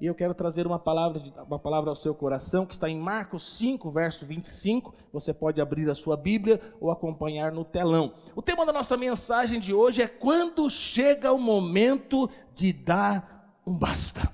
[0.00, 3.58] e eu quero trazer uma palavra, uma palavra ao seu coração, que está em Marcos
[3.58, 4.94] 5, verso 25.
[5.12, 8.14] Você pode abrir a sua Bíblia ou acompanhar no telão.
[8.34, 13.74] O tema da nossa mensagem de hoje é quando chega o momento de dar um
[13.74, 14.32] basta.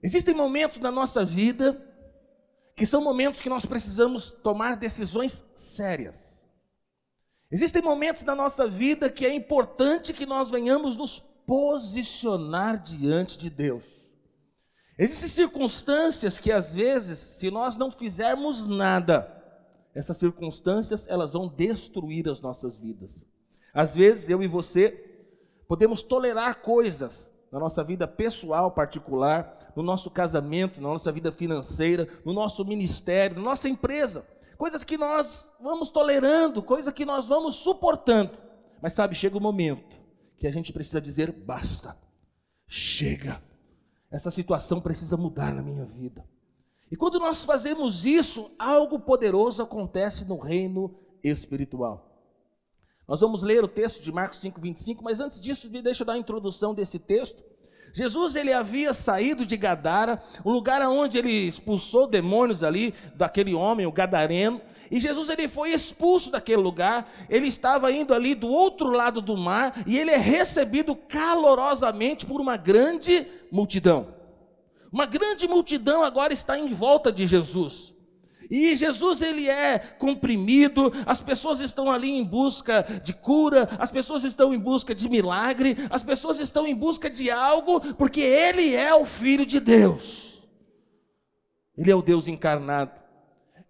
[0.00, 1.84] Existem momentos na nossa vida
[2.76, 6.46] que são momentos que nós precisamos tomar decisões sérias.
[7.50, 13.48] Existem momentos na nossa vida que é importante que nós venhamos nos posicionar diante de
[13.48, 14.04] Deus.
[14.98, 19.34] Existem circunstâncias que às vezes, se nós não fizermos nada,
[19.94, 23.24] essas circunstâncias elas vão destruir as nossas vidas.
[23.72, 24.90] Às vezes eu e você
[25.66, 32.06] podemos tolerar coisas na nossa vida pessoal particular, no nosso casamento, na nossa vida financeira,
[32.26, 34.26] no nosso ministério, na nossa empresa,
[34.58, 38.32] coisas que nós vamos tolerando, coisas que nós vamos suportando.
[38.82, 39.97] Mas sabe, chega o um momento
[40.38, 41.96] que a gente precisa dizer basta,
[42.66, 43.42] chega,
[44.10, 46.24] essa situação precisa mudar na minha vida.
[46.90, 52.08] E quando nós fazemos isso, algo poderoso acontece no reino espiritual.
[53.06, 56.14] Nós vamos ler o texto de Marcos 5, 25, mas antes disso, deixa eu dar
[56.14, 57.42] a introdução desse texto.
[57.92, 63.86] Jesus ele havia saído de Gadara, um lugar onde ele expulsou demônios ali daquele homem,
[63.86, 64.60] o gadareno,
[64.90, 69.36] e Jesus ele foi expulso daquele lugar, ele estava indo ali do outro lado do
[69.36, 74.14] mar e ele é recebido calorosamente por uma grande multidão.
[74.90, 77.94] Uma grande multidão agora está em volta de Jesus.
[78.50, 84.24] E Jesus ele é comprimido, as pessoas estão ali em busca de cura, as pessoas
[84.24, 88.94] estão em busca de milagre, as pessoas estão em busca de algo, porque ele é
[88.94, 90.48] o filho de Deus.
[91.76, 92.92] Ele é o Deus encarnado.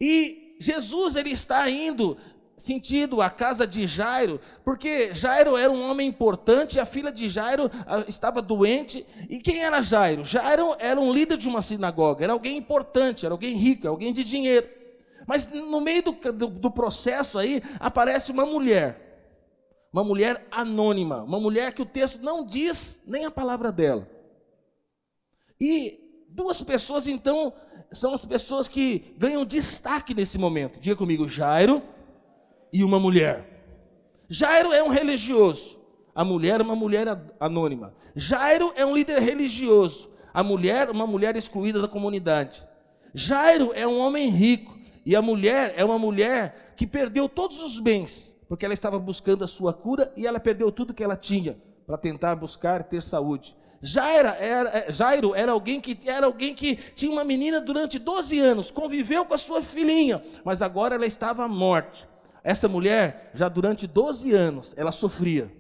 [0.01, 2.17] E Jesus ele está indo
[2.59, 7.71] sentido a casa de Jairo, porque Jairo era um homem importante, a filha de Jairo
[7.87, 9.07] ah, estava doente.
[9.31, 10.25] E quem era Jairo?
[10.25, 14.25] Jairo era um líder de uma sinagoga, era alguém importante, era alguém rico, alguém de
[14.25, 14.69] dinheiro.
[15.27, 21.39] Mas no meio do, do, do processo aí aparece uma mulher, uma mulher anônima, uma
[21.39, 24.09] mulher que o texto não diz nem a palavra dela.
[25.61, 27.53] E duas pessoas então
[27.93, 30.79] são as pessoas que ganham destaque nesse momento.
[30.81, 31.83] Diga comigo, Jairo
[32.73, 33.59] e uma mulher.
[34.29, 35.79] Jairo é um religioso,
[36.15, 37.07] a mulher é uma mulher
[37.41, 37.95] anônima.
[38.15, 42.63] Jairo é um líder religioso, a mulher uma mulher excluída da comunidade.
[43.15, 47.81] Jairo é um homem rico e a mulher é uma mulher que perdeu todos os
[47.81, 51.57] bens, porque ela estava buscando a sua cura e ela perdeu tudo que ela tinha
[51.87, 53.57] para tentar buscar ter saúde.
[53.81, 58.39] Jairo era, é, Jairo era alguém que era alguém que tinha uma menina durante 12
[58.41, 62.09] anos, conviveu com a sua filhinha, mas agora ela estava morta.
[62.43, 65.53] Essa mulher, já durante 12 anos, ela sofria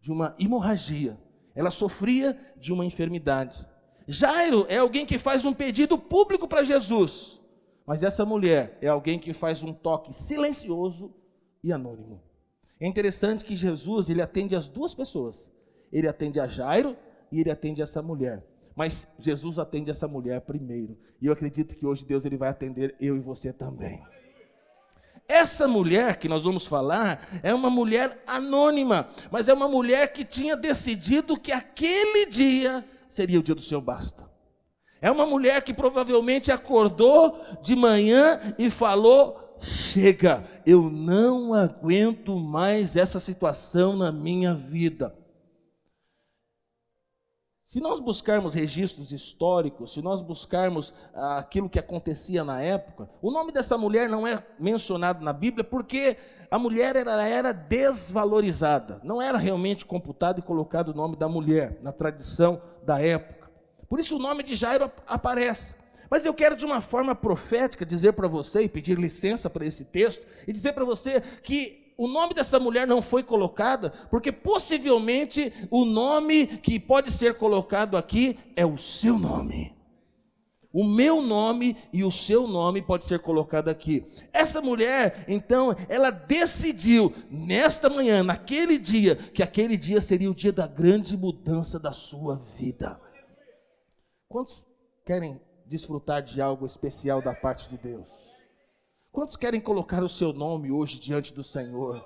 [0.00, 1.18] de uma hemorragia,
[1.54, 3.64] ela sofria de uma enfermidade.
[4.06, 7.40] Jairo é alguém que faz um pedido público para Jesus,
[7.86, 11.14] mas essa mulher é alguém que faz um toque silencioso
[11.62, 12.20] e anônimo.
[12.80, 15.50] É interessante que Jesus ele atende as duas pessoas.
[15.92, 16.96] Ele atende a Jairo
[17.34, 18.46] e ele atende essa mulher.
[18.76, 20.96] Mas Jesus atende essa mulher primeiro.
[21.20, 24.00] E eu acredito que hoje Deus ele vai atender eu e você também.
[25.26, 30.24] Essa mulher que nós vamos falar é uma mulher anônima, mas é uma mulher que
[30.24, 34.30] tinha decidido que aquele dia seria o dia do seu basta.
[35.00, 42.96] É uma mulher que provavelmente acordou de manhã e falou: Chega, eu não aguento mais
[42.96, 45.23] essa situação na minha vida.
[47.74, 53.32] Se nós buscarmos registros históricos, se nós buscarmos ah, aquilo que acontecia na época, o
[53.32, 56.16] nome dessa mulher não é mencionado na Bíblia porque
[56.48, 61.80] a mulher era, era desvalorizada, não era realmente computado e colocado o nome da mulher
[61.82, 63.50] na tradição da época.
[63.88, 65.74] Por isso o nome de Jairo aparece.
[66.08, 69.86] Mas eu quero de uma forma profética dizer para você e pedir licença para esse
[69.86, 75.52] texto e dizer para você que o nome dessa mulher não foi colocado, porque possivelmente
[75.70, 79.74] o nome que pode ser colocado aqui é o seu nome.
[80.72, 84.04] O meu nome e o seu nome pode ser colocado aqui.
[84.32, 90.52] Essa mulher, então, ela decidiu nesta manhã, naquele dia, que aquele dia seria o dia
[90.52, 93.00] da grande mudança da sua vida.
[94.28, 94.66] Quantos
[95.06, 98.23] querem desfrutar de algo especial da parte de Deus?
[99.14, 102.04] Quantos querem colocar o seu nome hoje diante do Senhor?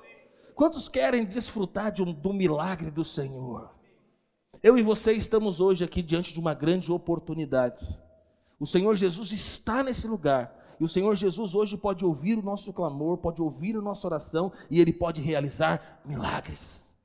[0.55, 3.71] Quantos querem desfrutar de um, do milagre do Senhor?
[4.63, 7.83] Eu e você estamos hoje aqui diante de uma grande oportunidade.
[8.61, 10.77] O Senhor Jesus está nesse lugar.
[10.79, 14.53] E o Senhor Jesus hoje pode ouvir o nosso clamor, pode ouvir a nossa oração
[14.71, 16.99] e Ele pode realizar milagres.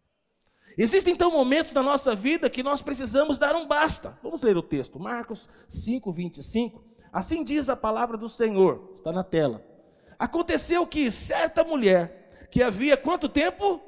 [0.77, 4.19] Existem então momentos na nossa vida que nós precisamos dar um basta.
[4.21, 6.83] Vamos ler o texto, Marcos 5, 25.
[7.13, 9.71] Assim diz a palavra do Senhor, está na tela.
[10.17, 13.81] Aconteceu que certa mulher, que havia quanto tempo?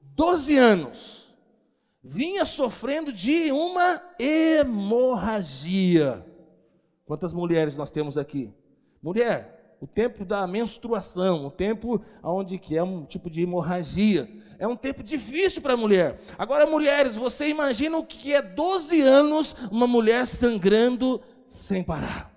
[0.00, 1.34] Doze anos,
[2.02, 6.24] vinha sofrendo de uma hemorragia.
[7.04, 8.52] Quantas mulheres nós temos aqui?
[9.02, 14.28] Mulher, o tempo da menstruação, o tempo onde que é um tipo de hemorragia.
[14.58, 16.20] É um tempo difícil para a mulher.
[16.36, 22.32] Agora, mulheres, você imagina o que é 12 anos uma mulher sangrando sem parar.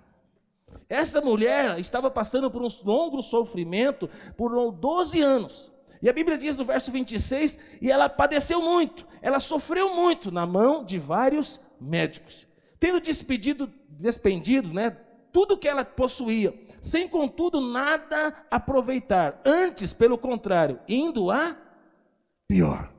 [0.92, 5.72] Essa mulher estava passando por um longo sofrimento por 12 anos.
[6.02, 10.44] E a Bíblia diz no verso 26, e ela padeceu muito, ela sofreu muito na
[10.44, 12.46] mão de vários médicos.
[12.78, 14.90] Tendo despedido, despendido, né,
[15.32, 16.52] tudo que ela possuía,
[16.82, 19.40] sem contudo nada aproveitar.
[19.46, 21.56] Antes, pelo contrário, indo a
[22.46, 22.92] pior.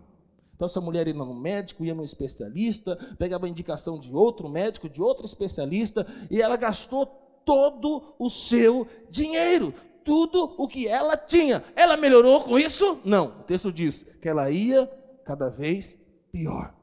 [0.56, 4.90] Então, essa mulher ia no médico, ia no especialista, pegava a indicação de outro médico,
[4.90, 9.74] de outro especialista, e ela gastou todo o seu dinheiro,
[10.04, 11.64] tudo o que ela tinha.
[11.76, 13.00] Ela melhorou com isso?
[13.04, 13.28] Não.
[13.28, 14.90] O texto diz que ela ia
[15.26, 16.00] cada vez
[16.32, 16.74] pior.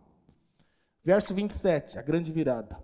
[1.04, 2.78] Verso 27, a grande virada.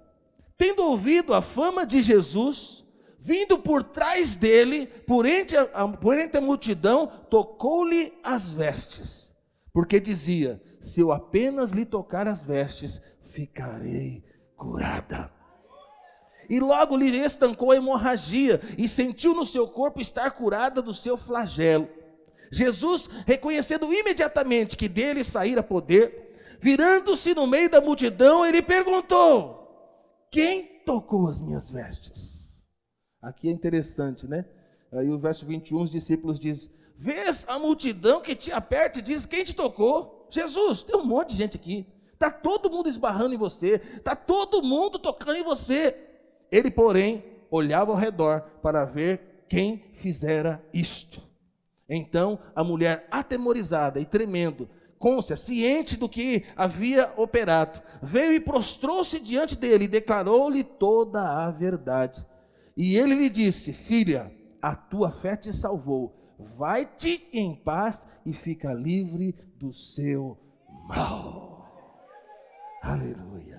[0.57, 2.85] Tendo ouvido a fama de Jesus,
[3.19, 9.27] vindo por trás dele, por entre a, por entre a multidão, tocou-lhe as vestes
[9.77, 14.25] porque dizia: Se eu apenas lhe tocar as vestes, ficarei
[14.57, 15.31] curada.
[16.49, 21.17] E logo lhe estancou a hemorragia e sentiu no seu corpo estar curada do seu
[21.17, 21.89] flagelo.
[22.51, 30.65] Jesus, reconhecendo imediatamente que dele saíra poder, virando-se no meio da multidão, ele perguntou: Quem
[30.85, 32.53] tocou as minhas vestes?
[33.21, 34.45] Aqui é interessante, né?
[34.93, 39.27] Aí o verso 21, os discípulos dizem: Vês a multidão que te aperta e diz:
[39.27, 40.29] Quem te tocou?
[40.31, 41.87] Jesus, tem um monte de gente aqui.
[42.13, 43.81] Está todo mundo esbarrando em você.
[43.97, 46.06] Está todo mundo tocando em você.
[46.57, 51.21] Ele, porém, olhava ao redor para ver quem fizera isto.
[51.89, 54.69] Então a mulher, atemorizada e tremendo,
[54.99, 61.51] côncia, ciente do que havia operado, veio e prostrou-se diante dele e declarou-lhe toda a
[61.51, 62.25] verdade.
[62.75, 64.33] E ele lhe disse: Filha,
[64.63, 66.17] a tua fé te salvou
[66.57, 70.39] vai-te em paz e fica livre do seu
[70.89, 71.67] mal.
[72.83, 73.56] Aleluia.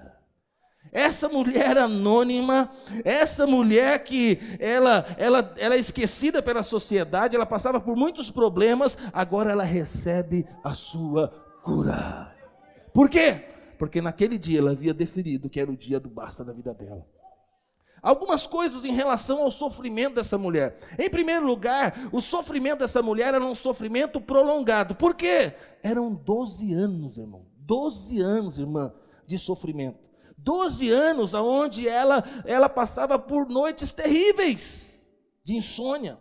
[0.98, 2.72] Essa mulher anônima,
[3.06, 8.98] essa mulher que ela, ela, ela é esquecida pela sociedade, ela passava por muitos problemas,
[9.14, 11.28] agora ela recebe a sua
[11.64, 12.36] cura.
[12.92, 13.44] Por quê?
[13.78, 17.06] Porque naquele dia ela havia definido que era o dia do basta da vida dela.
[18.02, 20.80] Algumas coisas em relação ao sofrimento dessa mulher.
[20.98, 24.96] Em primeiro lugar, o sofrimento dessa mulher era um sofrimento prolongado.
[24.96, 25.54] Por quê?
[25.84, 27.46] Eram 12 anos, irmão.
[27.60, 28.92] 12 anos, irmã,
[29.28, 30.07] de sofrimento.
[30.48, 35.14] 12 anos onde ela, ela passava por noites terríveis
[35.44, 36.18] de insônia.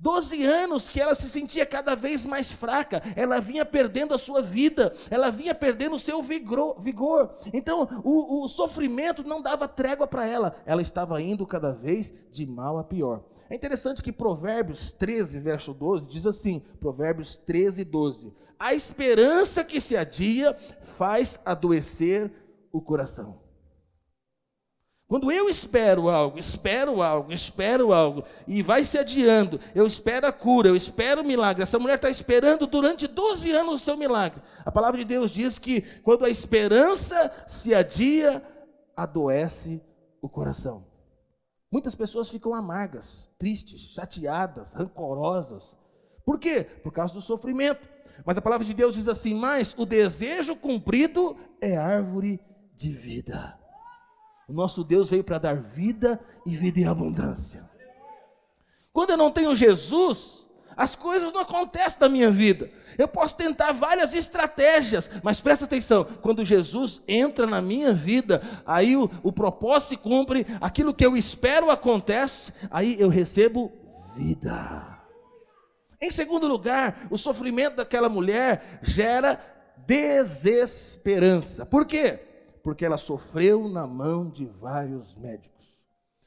[0.00, 4.42] Doze anos que ela se sentia cada vez mais fraca, ela vinha perdendo a sua
[4.42, 6.80] vida, ela vinha perdendo o seu vigor.
[6.80, 7.36] vigor.
[7.52, 12.44] Então, o, o sofrimento não dava trégua para ela, ela estava indo cada vez de
[12.44, 13.22] mal a pior.
[13.48, 19.80] É interessante que Provérbios 13, verso 12, diz assim: Provérbios 13, 12: A esperança que
[19.80, 20.52] se adia
[20.82, 22.45] faz adoecer
[22.76, 23.46] o coração.
[25.08, 30.32] Quando eu espero algo, espero algo, espero algo, e vai se adiando, eu espero a
[30.32, 31.62] cura, eu espero o milagre.
[31.62, 34.42] Essa mulher está esperando durante 12 anos o seu milagre.
[34.64, 38.42] A palavra de Deus diz que quando a esperança se adia,
[38.96, 39.80] adoece
[40.20, 40.84] o coração.
[41.70, 45.76] Muitas pessoas ficam amargas, tristes, chateadas, rancorosas.
[46.24, 46.64] Por quê?
[46.82, 47.88] Por causa do sofrimento.
[48.24, 52.40] Mas a palavra de Deus diz assim: Mas o desejo cumprido é árvore
[52.76, 53.58] de vida.
[54.48, 57.68] O nosso Deus veio para dar vida e vida em abundância.
[58.92, 62.70] Quando eu não tenho Jesus, as coisas não acontecem na minha vida.
[62.96, 68.96] Eu posso tentar várias estratégias, mas presta atenção: quando Jesus entra na minha vida, aí
[68.96, 73.72] o, o propósito se cumpre, aquilo que eu espero acontece, aí eu recebo
[74.16, 74.96] vida.
[76.00, 79.40] Em segundo lugar, o sofrimento daquela mulher gera
[79.86, 81.64] desesperança.
[81.66, 82.25] Por quê?
[82.66, 85.72] Porque ela sofreu na mão de vários médicos.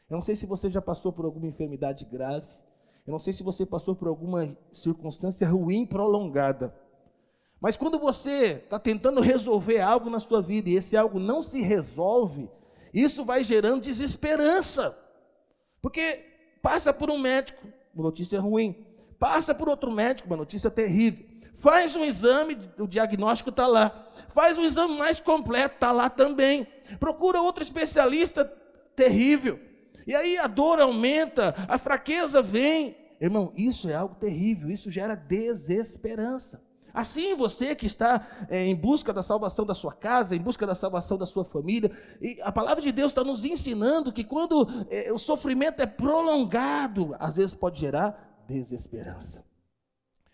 [0.09, 2.47] Eu não sei se você já passou por alguma enfermidade grave,
[3.05, 6.73] eu não sei se você passou por alguma circunstância ruim prolongada.
[7.59, 11.59] Mas quando você está tentando resolver algo na sua vida e esse algo não se
[11.61, 12.49] resolve,
[12.93, 14.97] isso vai gerando desesperança.
[15.81, 16.25] Porque
[16.61, 18.87] passa por um médico, uma notícia ruim.
[19.19, 21.28] Passa por outro médico, uma notícia terrível.
[21.59, 24.07] Faz um exame, o diagnóstico está lá.
[24.33, 26.65] Faz um exame mais completo, está lá também.
[26.99, 28.45] Procura outro especialista
[28.95, 29.59] terrível.
[30.07, 32.95] E aí a dor aumenta, a fraqueza vem.
[33.19, 36.65] Irmão, isso é algo terrível, isso gera desesperança.
[36.93, 40.73] Assim você que está é, em busca da salvação da sua casa, em busca da
[40.73, 45.11] salvação da sua família, e a palavra de Deus está nos ensinando que quando é,
[45.11, 49.48] o sofrimento é prolongado, às vezes pode gerar desesperança.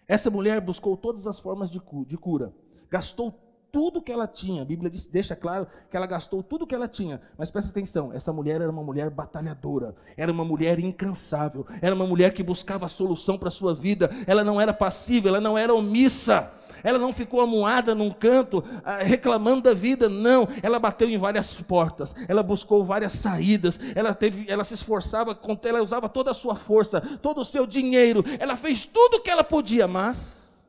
[0.08, 2.54] Essa mulher buscou todas as formas de cura,
[2.90, 3.32] gastou
[3.76, 4.62] tudo que ela tinha.
[4.62, 7.22] A Bíblia diz, deixa claro que ela gastou tudo que ela tinha.
[7.38, 12.08] Mas presta atenção, essa mulher era uma mulher batalhadora, era uma mulher incansável, era uma
[12.08, 14.10] mulher que buscava a solução para a sua vida.
[14.26, 16.50] Ela não era passiva, ela não era omissa.
[16.86, 20.48] Ela não ficou amuada num canto, ah, reclamando da vida, não.
[20.62, 25.82] Ela bateu em várias portas, ela buscou várias saídas, ela, teve, ela se esforçava, ela
[25.82, 29.44] usava toda a sua força, todo o seu dinheiro, ela fez tudo o que ela
[29.44, 30.64] podia, mas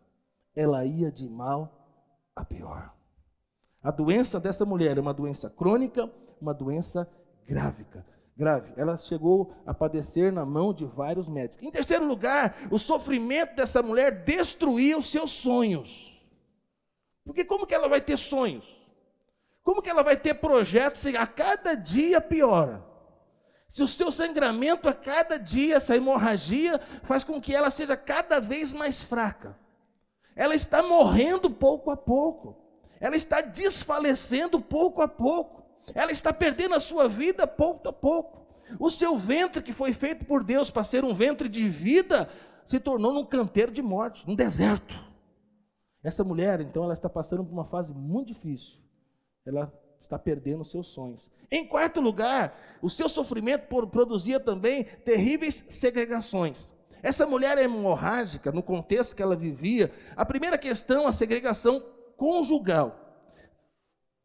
[0.56, 1.70] ela ia de mal
[2.34, 2.94] a pior.
[3.82, 7.06] A doença dessa mulher é uma doença crônica, uma doença
[7.46, 8.15] grávica.
[8.36, 8.72] Grave.
[8.76, 11.66] Ela chegou a padecer na mão de vários médicos.
[11.66, 16.26] Em terceiro lugar, o sofrimento dessa mulher destruía os seus sonhos.
[17.24, 18.76] Porque como que ela vai ter sonhos?
[19.62, 22.84] Como que ela vai ter projetos se a cada dia piora?
[23.68, 28.38] Se o seu sangramento a cada dia, essa hemorragia, faz com que ela seja cada
[28.38, 29.58] vez mais fraca.
[30.36, 32.66] Ela está morrendo pouco a pouco
[33.00, 38.46] ela está desfalecendo pouco a pouco, ela está perdendo a sua vida pouco a pouco.
[38.78, 42.28] O seu ventre, que foi feito por Deus para ser um ventre de vida,
[42.64, 45.04] se tornou num canteiro de morte, num deserto.
[46.02, 48.80] Essa mulher, então, ela está passando por uma fase muito difícil.
[49.44, 51.30] Ela está perdendo os seus sonhos.
[51.50, 56.72] Em quarto lugar, o seu sofrimento produzia também terríveis segregações.
[57.02, 61.80] Essa mulher hemorrágica, no contexto que ela vivia, a primeira questão, a segregação
[62.16, 63.05] conjugal.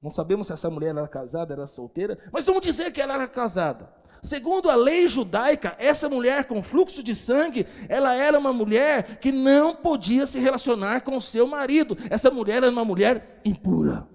[0.01, 3.27] Não sabemos se essa mulher era casada, era solteira, mas vamos dizer que ela era
[3.27, 3.93] casada.
[4.23, 9.31] Segundo a lei judaica, essa mulher com fluxo de sangue, ela era uma mulher que
[9.31, 11.97] não podia se relacionar com seu marido.
[12.09, 14.07] Essa mulher era uma mulher impura.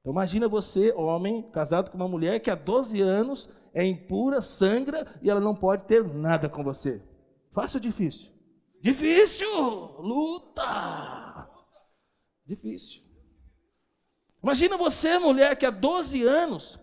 [0.00, 5.06] Então imagina você, homem, casado com uma mulher que há 12 anos é impura, sangra
[5.22, 7.02] e ela não pode ter nada com você.
[7.52, 8.30] Fácil ou difícil?
[8.82, 9.48] Difícil!
[9.98, 11.48] Luta!
[12.46, 13.09] Difícil.
[14.42, 16.78] Imagina você, mulher, que há 12 anos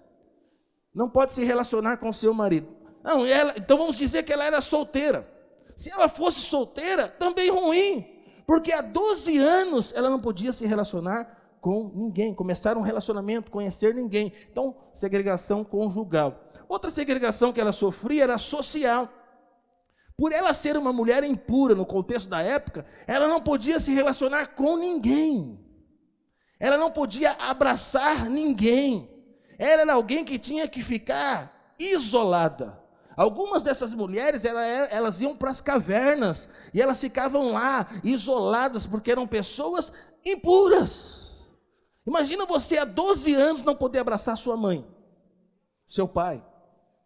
[0.93, 2.67] não pode se relacionar com seu marido.
[3.03, 5.27] Não, ela, então vamos dizer que ela era solteira.
[5.75, 8.05] Se ela fosse solteira, também ruim,
[8.45, 13.93] porque há 12 anos ela não podia se relacionar com ninguém, começar um relacionamento, conhecer
[13.93, 14.33] ninguém.
[14.51, 16.51] Então, segregação conjugal.
[16.67, 19.09] Outra segregação que ela sofria era social.
[20.17, 24.55] Por ela ser uma mulher impura no contexto da época, ela não podia se relacionar
[24.55, 25.66] com ninguém.
[26.59, 29.09] Ela não podia abraçar ninguém.
[29.57, 32.81] Ela era alguém que tinha que ficar isolada.
[33.15, 39.25] Algumas dessas mulheres, elas iam para as cavernas e elas ficavam lá, isoladas, porque eram
[39.25, 39.91] pessoas
[40.23, 41.43] impuras.
[42.05, 44.87] Imagina você há 12 anos não poder abraçar sua mãe,
[45.89, 46.45] seu pai,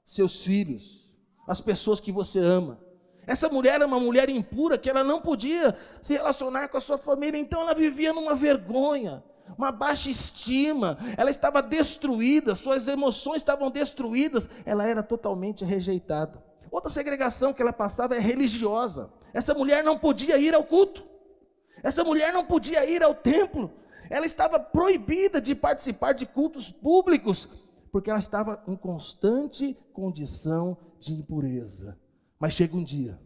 [0.06, 1.10] seus filhos,
[1.48, 2.78] as pessoas que você ama.
[3.26, 6.98] Essa mulher era uma mulher impura que ela não podia se relacionar com a sua
[6.98, 9.24] família, então ela vivia numa vergonha,
[9.58, 16.44] uma baixa estima, ela estava destruída, suas emoções estavam destruídas, ela era totalmente rejeitada.
[16.72, 19.12] Outra segregação que ela passava é religiosa.
[19.34, 21.06] Essa mulher não podia ir ao culto,
[21.84, 23.72] essa mulher não podia ir ao templo,
[24.10, 27.48] ela estava proibida de participar de cultos públicos,
[27.92, 31.98] porque ela estava em constante condição de impureza.
[32.40, 33.20] Mas chega um dia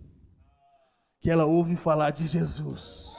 [1.22, 3.18] que ela ouve falar de Jesus.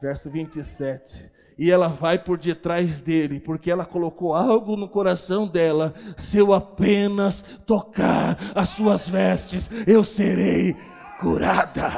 [0.00, 1.30] Verso 27.
[1.58, 5.94] E ela vai por detrás dele, porque ela colocou algo no coração dela.
[6.16, 10.74] Se eu apenas tocar as suas vestes, eu serei
[11.20, 11.90] curada.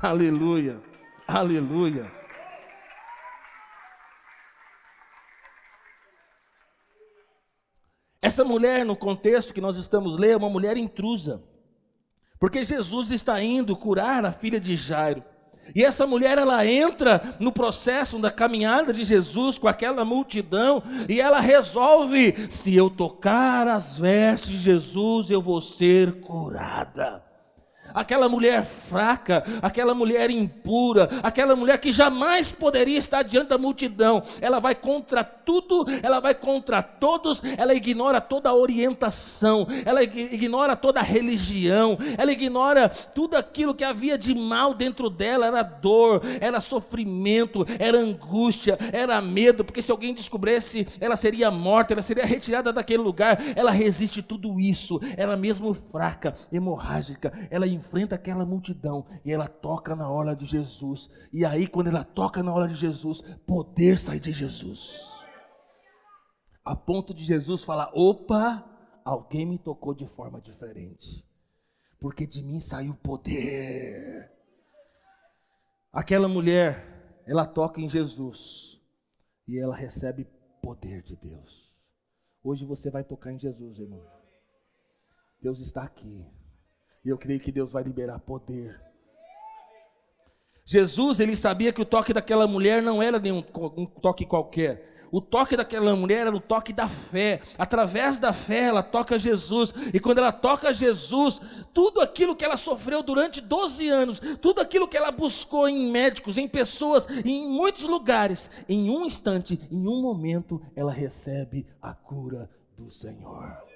[0.00, 0.80] Aleluia,
[1.26, 2.10] aleluia.
[8.20, 11.42] Essa mulher, no contexto que nós estamos lendo, é uma mulher intrusa.
[12.38, 15.24] Porque Jesus está indo curar a filha de Jairo.
[15.74, 21.20] E essa mulher, ela entra no processo da caminhada de Jesus com aquela multidão e
[21.20, 27.22] ela resolve: se eu tocar as vestes de Jesus, eu vou ser curada.
[27.94, 34.22] Aquela mulher fraca, aquela mulher impura, aquela mulher que jamais poderia estar diante da multidão,
[34.40, 40.76] ela vai contra tudo, ela vai contra todos, ela ignora toda a orientação, ela ignora
[40.76, 46.22] toda a religião, ela ignora tudo aquilo que havia de mal dentro dela, era dor,
[46.40, 52.24] era sofrimento, era angústia, era medo, porque se alguém descobrisse, ela seria morta, ela seria
[52.24, 59.04] retirada daquele lugar, ela resiste tudo isso, ela mesmo fraca, hemorrágica, ela enfrenta aquela multidão
[59.24, 61.10] e ela toca na hora de Jesus.
[61.32, 65.20] E aí, quando ela toca na hora de Jesus, poder sai de Jesus.
[66.64, 68.64] A ponto de Jesus falar: opa,
[69.04, 71.28] alguém me tocou de forma diferente,
[72.00, 74.30] porque de mim saiu poder.
[75.92, 78.80] Aquela mulher, ela toca em Jesus
[79.46, 80.24] e ela recebe
[80.62, 81.70] poder de Deus.
[82.44, 84.02] Hoje você vai tocar em Jesus, irmão.
[85.40, 86.24] Deus está aqui.
[87.04, 88.80] E eu creio que Deus vai liberar poder.
[90.64, 93.42] Jesus, ele sabia que o toque daquela mulher não era nenhum
[93.76, 94.92] um toque qualquer.
[95.12, 97.42] O toque daquela mulher era o toque da fé.
[97.58, 99.74] Através da fé ela toca Jesus.
[99.92, 104.88] E quando ela toca Jesus, tudo aquilo que ela sofreu durante 12 anos, tudo aquilo
[104.88, 110.00] que ela buscou em médicos, em pessoas, em muitos lugares, em um instante, em um
[110.00, 113.71] momento, ela recebe a cura do Senhor.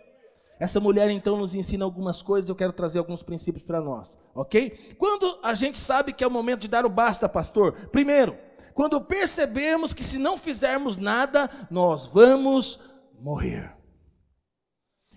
[0.58, 4.96] Essa mulher então nos ensina algumas coisas, eu quero trazer alguns princípios para nós, ok?
[4.98, 7.88] Quando a gente sabe que é o momento de dar o basta, pastor?
[7.90, 8.36] Primeiro,
[8.72, 12.80] quando percebemos que se não fizermos nada, nós vamos
[13.20, 13.74] morrer.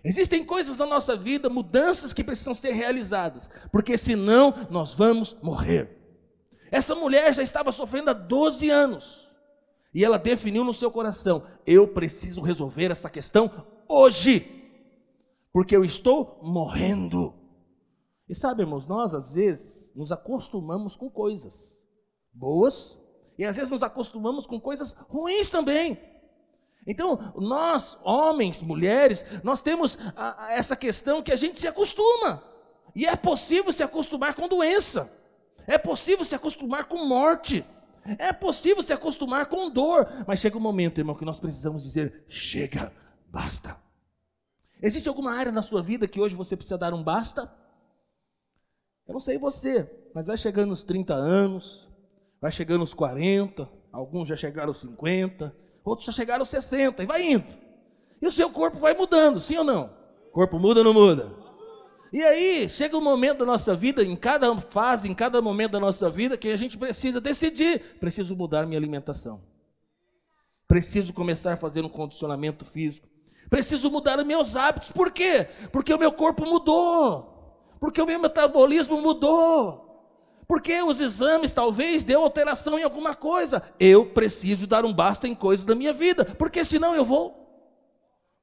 [0.03, 5.97] Existem coisas na nossa vida, mudanças que precisam ser realizadas, porque senão nós vamos morrer.
[6.71, 9.29] Essa mulher já estava sofrendo há 12 anos,
[9.93, 13.51] e ela definiu no seu coração: eu preciso resolver essa questão
[13.87, 14.58] hoje
[15.51, 17.33] porque eu estou morrendo.
[18.27, 21.53] E sabe, irmãos, nós às vezes nos acostumamos com coisas
[22.31, 22.99] boas
[23.37, 25.97] e às vezes nos acostumamos com coisas ruins também.
[26.85, 32.43] Então, nós, homens, mulheres, nós temos a, a essa questão que a gente se acostuma.
[32.95, 35.11] E é possível se acostumar com doença.
[35.67, 37.63] É possível se acostumar com morte.
[38.17, 40.07] É possível se acostumar com dor.
[40.25, 42.91] Mas chega um momento, irmão, que nós precisamos dizer: chega,
[43.27, 43.77] basta.
[44.81, 47.51] Existe alguma área na sua vida que hoje você precisa dar um basta?
[49.07, 51.87] Eu não sei você, mas vai chegando os 30 anos,
[52.39, 55.53] vai chegando os 40, alguns já chegaram aos 50,
[55.83, 57.45] outros já chegaram aos 60 e vai indo.
[58.21, 59.91] E o seu corpo vai mudando, sim ou não?
[60.29, 61.33] O corpo muda ou não muda?
[62.11, 65.79] E aí, chega um momento da nossa vida, em cada fase, em cada momento da
[65.79, 69.43] nossa vida, que a gente precisa decidir: preciso mudar minha alimentação.
[70.67, 73.08] Preciso começar a fazer um condicionamento físico.
[73.49, 74.91] Preciso mudar os meus hábitos.
[74.91, 75.47] Por quê?
[75.71, 77.29] Porque o meu corpo mudou.
[77.79, 79.87] Porque o meu metabolismo mudou.
[80.47, 83.63] Porque os exames talvez deu alteração em alguma coisa.
[83.79, 87.37] Eu preciso dar um basta em coisas da minha vida, porque senão eu vou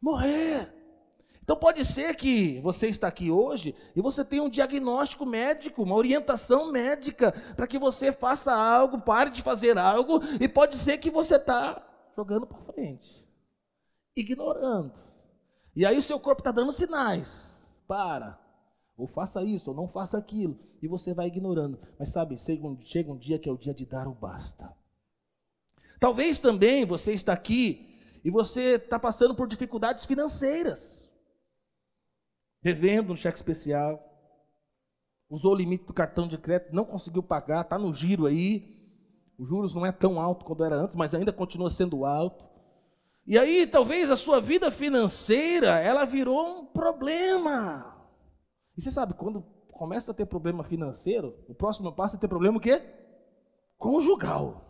[0.01, 0.73] morrer.
[1.42, 5.95] Então pode ser que você está aqui hoje e você tem um diagnóstico médico, uma
[5.95, 11.11] orientação médica para que você faça algo, pare de fazer algo e pode ser que
[11.11, 11.81] você está
[12.16, 13.26] jogando para frente
[14.17, 14.95] ignorando.
[15.75, 17.71] E aí o seu corpo está dando sinais.
[17.87, 18.41] Para.
[18.97, 20.59] Ou faça isso, ou não faça aquilo.
[20.83, 21.79] E você vai ignorando.
[21.99, 24.75] Mas sabe, chega um, dia que é o dia de dar o basta.
[26.01, 31.11] Talvez também você está aqui e você está passando por dificuldades financeiras.
[32.63, 34.03] Devendo um cheque especial.
[35.29, 38.77] Usou o limite do cartão de crédito, não conseguiu pagar, está no giro aí.
[39.37, 42.45] Os juros não é tão alto quanto era antes, mas ainda continua sendo alto.
[43.27, 47.97] E aí, talvez a sua vida financeira, ela virou um problema.
[48.77, 52.59] E você sabe, quando começa a ter problema financeiro, o próximo passo é ter problema
[52.59, 52.81] o quê?
[53.77, 54.62] Conjugal.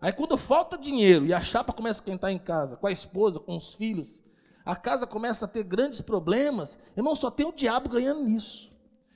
[0.00, 3.40] Aí quando falta dinheiro e a chapa começa a esquentar em casa, com a esposa,
[3.40, 4.22] com os filhos,
[4.64, 8.72] a casa começa a ter grandes problemas, irmão, só tem o diabo ganhando nisso.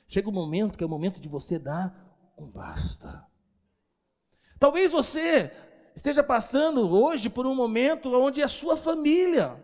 [0.09, 1.95] Chega um momento que é o momento de você dar
[2.37, 3.25] um basta.
[4.59, 5.53] Talvez você
[5.95, 9.63] esteja passando hoje por um momento onde a sua família,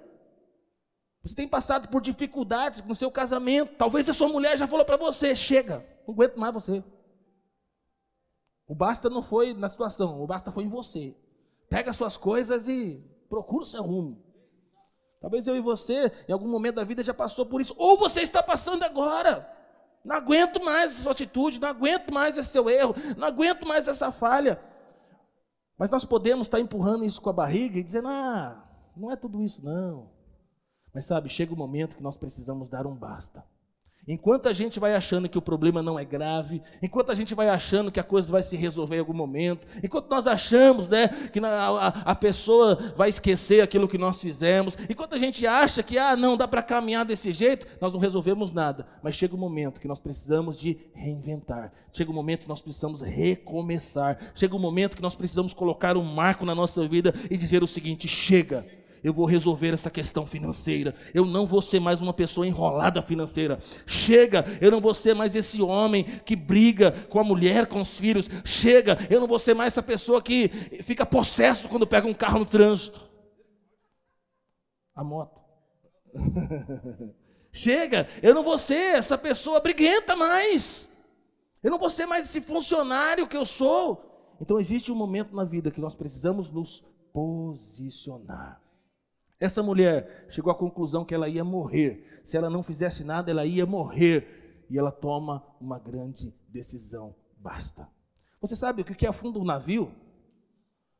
[1.22, 4.96] você tem passado por dificuldades no seu casamento, talvez a sua mulher já falou para
[4.96, 6.82] você: chega, não aguento mais você.
[8.66, 11.16] O basta não foi na situação, o basta foi em você.
[11.68, 14.22] Pega as suas coisas e procura o seu rumo.
[15.20, 18.20] Talvez eu e você, em algum momento da vida, já passou por isso, ou você
[18.20, 19.54] está passando agora.
[20.04, 23.88] Não aguento mais essa sua atitude, não aguento mais esse seu erro, não aguento mais
[23.88, 24.60] essa falha.
[25.78, 28.64] Mas nós podemos estar empurrando isso com a barriga e dizendo: ah,
[28.96, 30.10] não é tudo isso, não.
[30.92, 33.44] Mas sabe, chega o momento que nós precisamos dar um basta.
[34.08, 37.50] Enquanto a gente vai achando que o problema não é grave, enquanto a gente vai
[37.50, 41.38] achando que a coisa vai se resolver em algum momento, enquanto nós achamos né, que
[41.38, 46.16] a, a, pessoa vai esquecer aquilo que nós fizemos, enquanto a gente acha que ah,
[46.16, 48.86] não dá para caminhar desse jeito, nós não resolvemos nada.
[49.02, 53.02] Mas chega um momento que nós precisamos de reinventar, chega um momento que nós precisamos
[53.02, 57.62] recomeçar, chega um momento que nós precisamos colocar um marco na nossa vida e dizer
[57.62, 58.64] o seguinte: chega
[59.02, 60.94] eu vou resolver essa questão financeira.
[61.14, 63.62] Eu não vou ser mais uma pessoa enrolada financeira.
[63.86, 67.98] Chega, eu não vou ser mais esse homem que briga com a mulher, com os
[67.98, 68.28] filhos.
[68.44, 70.48] Chega, eu não vou ser mais essa pessoa que
[70.82, 73.00] fica possesso quando pega um carro no trânsito.
[74.94, 75.40] A moto.
[77.52, 80.96] Chega, eu não vou ser essa pessoa briguenta mais.
[81.62, 84.36] Eu não vou ser mais esse funcionário que eu sou.
[84.40, 88.60] Então existe um momento na vida que nós precisamos nos posicionar.
[89.40, 92.20] Essa mulher chegou à conclusão que ela ia morrer.
[92.24, 94.66] Se ela não fizesse nada, ela ia morrer.
[94.68, 97.14] E ela toma uma grande decisão.
[97.38, 97.88] Basta.
[98.40, 99.92] Você sabe o que afunda um navio?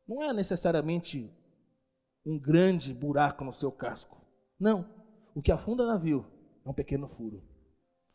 [0.06, 1.30] Não é necessariamente
[2.24, 4.16] um grande buraco no seu casco.
[4.58, 4.88] Não.
[5.34, 6.24] O que afunda o navio
[6.64, 7.42] é um pequeno furo.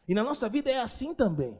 [0.07, 1.57] E na nossa vida é assim também.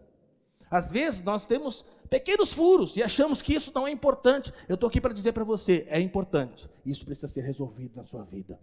[0.73, 4.51] Às vezes nós temos pequenos furos e achamos que isso não é importante.
[4.67, 6.67] Eu estou aqui para dizer para você: é importante.
[6.83, 8.59] Isso precisa ser resolvido na sua vida.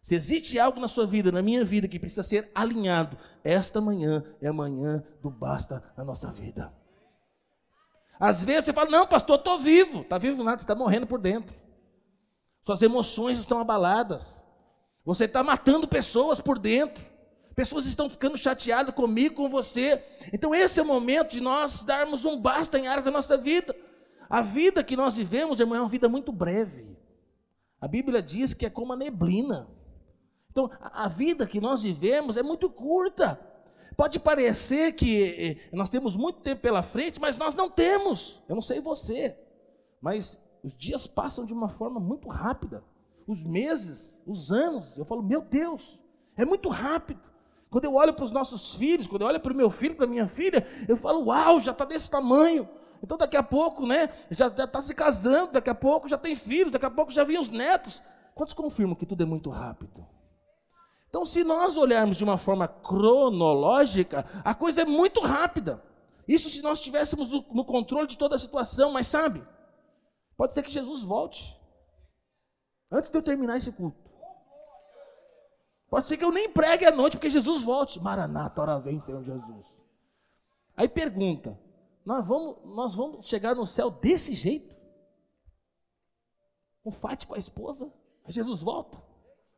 [0.00, 4.24] Se existe algo na sua vida, na minha vida, que precisa ser alinhado, esta manhã
[4.40, 6.72] é a manhã do basta na nossa vida.
[8.18, 10.00] Às vezes você fala: não, pastor, estou vivo.
[10.00, 11.54] Está vivo nada, você está morrendo por dentro.
[12.62, 14.40] Suas emoções estão abaladas.
[15.04, 17.04] Você está matando pessoas por dentro.
[17.54, 20.02] Pessoas estão ficando chateadas comigo, com você.
[20.32, 23.74] Então, esse é o momento de nós darmos um basta em áreas da nossa vida.
[24.28, 26.96] A vida que nós vivemos, irmão, é uma vida muito breve.
[27.80, 29.68] A Bíblia diz que é como a neblina.
[30.50, 33.38] Então, a vida que nós vivemos é muito curta.
[33.96, 38.42] Pode parecer que eh, nós temos muito tempo pela frente, mas nós não temos.
[38.48, 39.36] Eu não sei você,
[40.00, 42.82] mas os dias passam de uma forma muito rápida.
[43.26, 46.00] Os meses, os anos, eu falo, meu Deus,
[46.36, 47.31] é muito rápido.
[47.72, 50.04] Quando eu olho para os nossos filhos, quando eu olho para o meu filho, para
[50.04, 52.68] a minha filha, eu falo, uau, já está desse tamanho.
[53.02, 56.70] Então daqui a pouco, né, já está se casando, daqui a pouco já tem filhos,
[56.70, 58.02] daqui a pouco já vêm os netos.
[58.34, 60.06] Quantos confirmam que tudo é muito rápido?
[61.08, 65.82] Então, se nós olharmos de uma forma cronológica, a coisa é muito rápida.
[66.28, 69.42] Isso se nós estivéssemos no controle de toda a situação, mas sabe,
[70.36, 71.58] pode ser que Jesus volte
[72.90, 74.01] antes de eu terminar esse culto.
[75.92, 78.00] Pode ser que eu nem pregue à noite, porque Jesus volte.
[78.00, 79.66] Maranata, hora vem, Senhor Jesus.
[80.74, 81.60] Aí pergunta:
[82.02, 84.74] nós vamos, nós vamos chegar no céu desse jeito?
[86.82, 87.92] Um fate com a esposa?
[88.24, 88.96] Aí Jesus volta.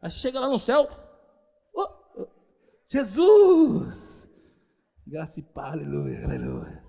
[0.03, 0.91] Aí chega lá no céu.
[1.73, 2.27] Oh, oh,
[2.89, 4.29] Jesus!
[5.07, 6.85] Graça e paz, aleluia, aleluia.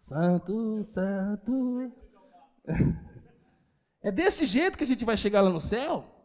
[0.00, 1.92] Santo, santo.
[4.00, 6.17] É desse jeito que a gente vai chegar lá no céu?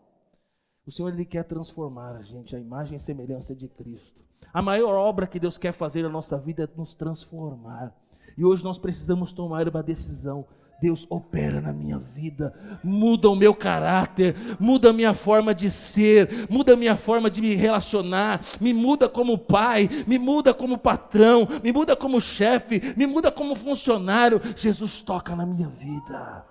[0.85, 4.21] O Senhor ele quer transformar a gente, a imagem e semelhança de Cristo.
[4.53, 7.95] A maior obra que Deus quer fazer na nossa vida é nos transformar.
[8.37, 10.45] E hoje nós precisamos tomar uma decisão.
[10.81, 16.49] Deus opera na minha vida, muda o meu caráter, muda a minha forma de ser,
[16.49, 21.47] muda a minha forma de me relacionar, me muda como pai, me muda como patrão,
[21.63, 24.41] me muda como chefe, me muda como funcionário.
[24.57, 26.45] Jesus toca na minha vida,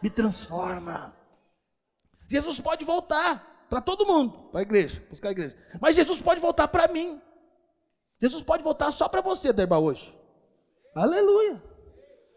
[0.00, 1.12] me transforma.
[2.28, 5.56] Jesus pode voltar para todo mundo, para a igreja, buscar a igreja.
[5.80, 7.20] Mas Jesus pode voltar para mim.
[8.20, 10.16] Jesus pode voltar só para você, Derba, hoje.
[10.94, 11.62] Aleluia.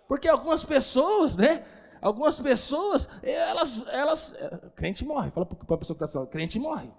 [0.07, 1.65] Porque algumas pessoas, né?
[2.01, 4.35] Algumas pessoas, elas, elas,
[4.75, 5.31] crente morre.
[5.31, 6.91] Fala para a pessoa que está falando, crente morre.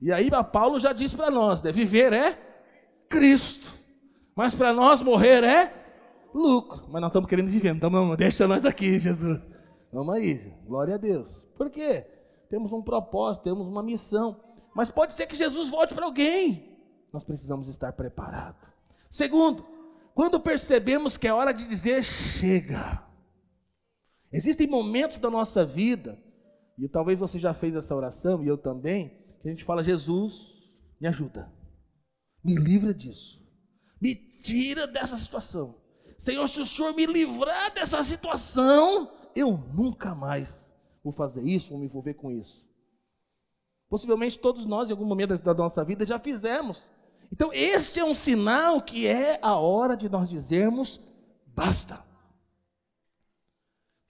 [0.00, 1.72] E aí Paulo já diz para nós, né?
[1.72, 2.36] Viver é
[3.08, 3.72] Cristo.
[4.36, 5.72] Mas para nós morrer é
[6.34, 6.84] lucro.
[6.88, 9.40] Mas nós estamos querendo viver, então deixa nós aqui, Jesus.
[9.92, 11.46] Vamos aí, glória a Deus.
[11.56, 12.06] Por quê?
[12.52, 14.38] Temos um propósito, temos uma missão.
[14.74, 16.78] Mas pode ser que Jesus volte para alguém.
[17.10, 18.60] Nós precisamos estar preparados.
[19.08, 19.64] Segundo,
[20.14, 23.02] quando percebemos que é hora de dizer chega.
[24.30, 26.22] Existem momentos da nossa vida,
[26.78, 29.08] e talvez você já fez essa oração, e eu também,
[29.40, 31.50] que a gente fala: Jesus, me ajuda,
[32.44, 33.42] me livra disso,
[33.98, 35.74] me tira dessa situação.
[36.18, 40.61] Senhor, se o Senhor me livrar dessa situação, eu nunca mais
[41.02, 42.64] vou fazer isso, vou me envolver com isso.
[43.88, 46.82] Possivelmente todos nós, em algum momento da nossa vida, já fizemos.
[47.30, 51.00] Então, este é um sinal que é a hora de nós dizermos
[51.46, 52.02] basta.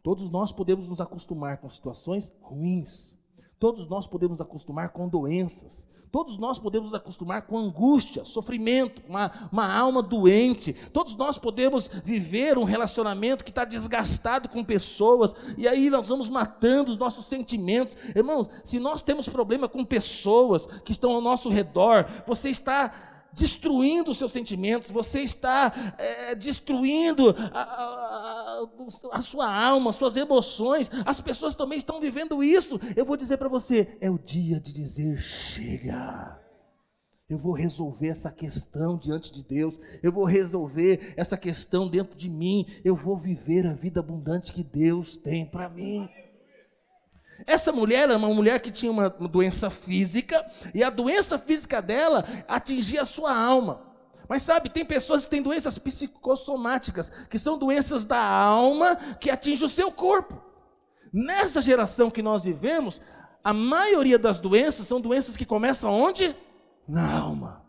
[0.02, 3.16] Todos nós podemos nos acostumar com situações ruins.
[3.59, 5.87] Todos nós podemos acostumar com doenças.
[6.12, 10.75] Todos nós podemos nos acostumar com angústia, sofrimento, uma, uma alma doente.
[10.92, 16.29] Todos nós podemos viver um relacionamento que está desgastado com pessoas, e aí nós vamos
[16.29, 17.96] matando os nossos sentimentos.
[18.14, 22.92] Irmãos, se nós temos problema com pessoas que estão ao nosso redor, você está
[23.33, 28.12] destruindo os seus sentimentos, você está é, destruindo a, a,
[29.12, 30.90] a, sua alma, suas emoções.
[31.05, 32.81] As pessoas também estão vivendo isso.
[32.96, 36.40] Eu vou dizer para você: é o dia de dizer chega.
[37.29, 39.79] Eu vou resolver essa questão diante de Deus.
[40.03, 42.66] Eu vou resolver essa questão dentro de mim.
[42.85, 46.09] Eu vou viver a vida abundante que Deus tem para mim.
[47.46, 50.44] Essa mulher era uma mulher que tinha uma doença física,
[50.75, 53.91] e a doença física dela atingia a sua alma.
[54.32, 59.66] Mas sabe, tem pessoas que têm doenças psicossomáticas, que são doenças da alma que atingem
[59.66, 60.42] o seu corpo.
[61.12, 63.02] Nessa geração que nós vivemos,
[63.44, 66.34] a maioria das doenças são doenças que começam onde?
[66.88, 67.62] Na alma.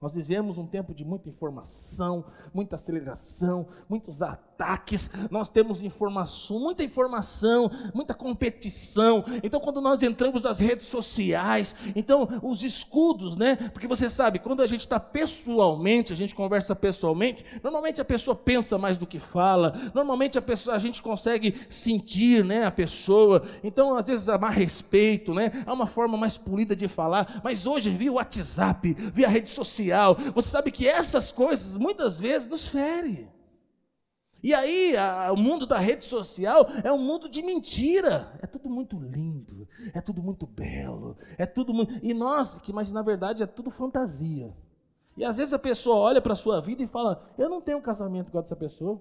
[0.00, 5.10] Nós vivemos um tempo de muita informação, muita aceleração, muitos ataques.
[5.28, 9.24] Nós temos informação, muita informação, muita competição.
[9.42, 13.56] Então, quando nós entramos nas redes sociais, então os escudos, né?
[13.56, 17.44] Porque você sabe, quando a gente está pessoalmente, a gente conversa pessoalmente.
[17.60, 19.90] Normalmente a pessoa pensa mais do que fala.
[19.92, 22.64] Normalmente a pessoa, a gente consegue sentir, né?
[22.64, 23.44] A pessoa.
[23.64, 25.64] Então, às vezes há mais respeito, né?
[25.66, 27.40] Há uma forma mais polida de falar.
[27.42, 30.14] Mas hoje via WhatsApp, via rede social social.
[30.34, 33.28] Você sabe que essas coisas muitas vezes nos ferem.
[34.40, 38.32] E aí, a, o mundo da rede social é um mundo de mentira.
[38.40, 41.92] É tudo muito lindo, é tudo muito belo, é tudo muito.
[42.02, 44.54] E nós, que mas na verdade é tudo fantasia.
[45.16, 47.78] E às vezes a pessoa olha para a sua vida e fala: Eu não tenho
[47.78, 49.00] um casamento igual dessa pessoa.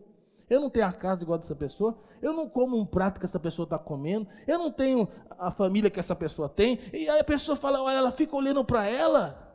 [0.49, 1.95] Eu não tenho a casa igual dessa pessoa.
[2.19, 4.27] Eu não como um prato que essa pessoa está comendo.
[4.47, 6.79] Eu não tenho a família que essa pessoa tem.
[6.91, 9.46] E aí a pessoa fala: Olha, ela fica olhando para ela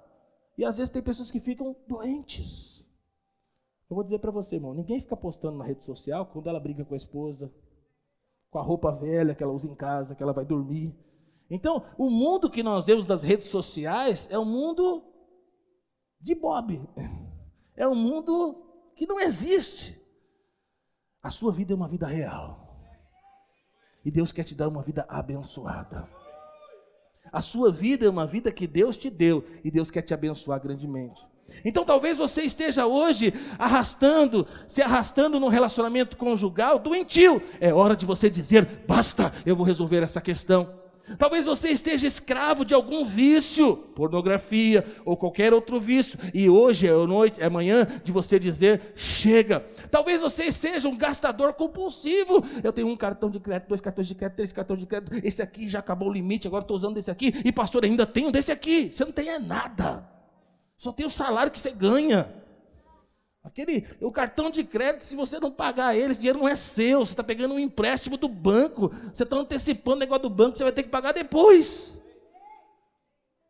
[0.57, 2.85] e às vezes tem pessoas que ficam doentes.
[3.89, 6.85] Eu vou dizer para você, irmão, ninguém fica postando na rede social quando ela briga
[6.85, 7.53] com a esposa,
[8.51, 10.95] com a roupa velha que ela usa em casa, que ela vai dormir.
[11.51, 15.05] Então, o mundo que nós vemos das redes sociais é um mundo
[16.21, 16.81] de Bob.
[17.75, 19.99] É um mundo que não existe.
[21.23, 22.87] A sua vida é uma vida real.
[24.05, 26.07] E Deus quer te dar uma vida abençoada.
[27.33, 30.61] A sua vida é uma vida que Deus te deu e Deus quer te abençoar
[30.61, 31.23] grandemente.
[31.65, 37.43] Então talvez você esteja hoje arrastando, se arrastando num relacionamento conjugal doentio.
[37.61, 40.82] É hora de você dizer: basta, eu vou resolver essa questão.
[41.19, 46.93] Talvez você esteja escravo de algum vício, pornografia ou qualquer outro vício, e hoje é
[46.93, 49.65] noite, é manhã de você dizer: chega.
[49.91, 52.43] Talvez você seja um gastador compulsivo.
[52.65, 55.21] Eu tenho um cartão de crédito, dois cartões de crédito, três cartões de crédito.
[55.23, 57.43] Esse aqui já acabou o limite, agora estou usando desse aqui.
[57.45, 58.91] E pastor, ainda tenho desse aqui.
[58.91, 60.09] Você não tem é nada.
[60.79, 62.27] Só tem o salário que você ganha.
[63.45, 67.01] Aquele, o cartão de crédito, se você não pagar ele, esse dinheiro não é seu.
[67.01, 68.89] Você está pegando um empréstimo do banco.
[69.13, 72.01] Você está antecipando o negócio do banco, você vai ter que pagar depois.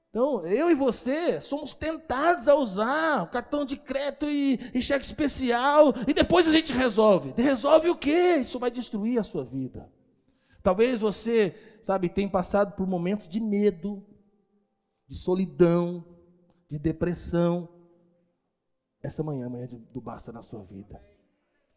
[0.08, 5.04] Então, eu e você somos tentados a usar o cartão de crédito e, e, cheque
[5.04, 7.32] especial, e depois a gente resolve.
[7.34, 8.36] Resolve o quê?
[8.36, 9.90] Isso vai destruir a sua vida.
[10.62, 14.04] Talvez você, sabe, tenha passado por momentos de medo,
[15.08, 16.04] de solidão,
[16.68, 17.68] de depressão.
[19.02, 21.00] Essa manhã, amanhã do basta na sua vida.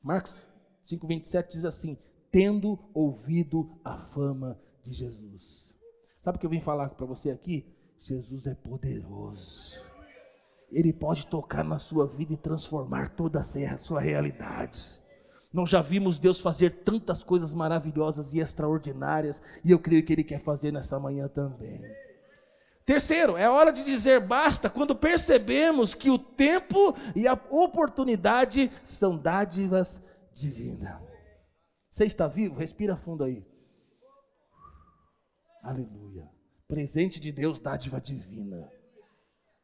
[0.01, 0.47] Marcos
[0.85, 1.97] 5,27 diz assim:
[2.35, 5.73] tendo ouvido a fama de Jesus.
[6.21, 7.65] Sabe o que eu vim falar para você aqui?
[8.01, 9.81] Jesus é poderoso.
[10.69, 15.01] Ele pode tocar na sua vida e transformar toda a sua realidade.
[15.53, 20.23] Nós já vimos Deus fazer tantas coisas maravilhosas e extraordinárias, e eu creio que Ele
[20.23, 21.79] quer fazer nessa manhã também.
[22.85, 29.17] Terceiro, é hora de dizer basta quando percebemos que o tempo e a oportunidade são
[29.17, 31.01] dádivas divinas.
[31.89, 32.59] Você está vivo?
[32.59, 33.43] Respira fundo aí.
[35.63, 36.29] Aleluia.
[36.67, 38.69] Presente de Deus, dádiva divina.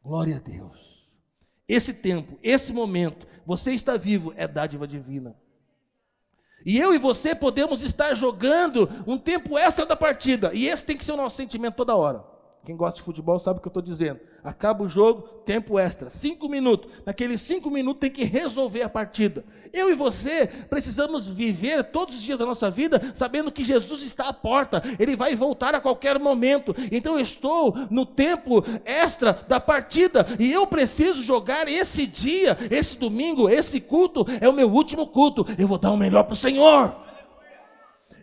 [0.04, 1.08] Glória a Deus.
[1.68, 5.36] Esse tempo, esse momento, você está vivo, é dádiva divina.
[6.66, 10.98] E eu e você podemos estar jogando um tempo extra da partida, e esse tem
[10.98, 12.31] que ser o nosso sentimento toda hora.
[12.64, 14.20] Quem gosta de futebol sabe o que eu estou dizendo.
[14.44, 16.92] Acaba o jogo, tempo extra, cinco minutos.
[17.04, 19.44] Naqueles cinco minutos tem que resolver a partida.
[19.74, 24.30] Eu e você precisamos viver todos os dias da nossa vida sabendo que Jesus está
[24.30, 24.84] à porta.
[25.00, 26.76] Ele vai voltar a qualquer momento.
[26.92, 33.00] Então eu estou no tempo extra da partida e eu preciso jogar esse dia, esse
[33.00, 35.48] domingo, esse culto é o meu último culto.
[35.58, 37.11] Eu vou dar o melhor para o Senhor.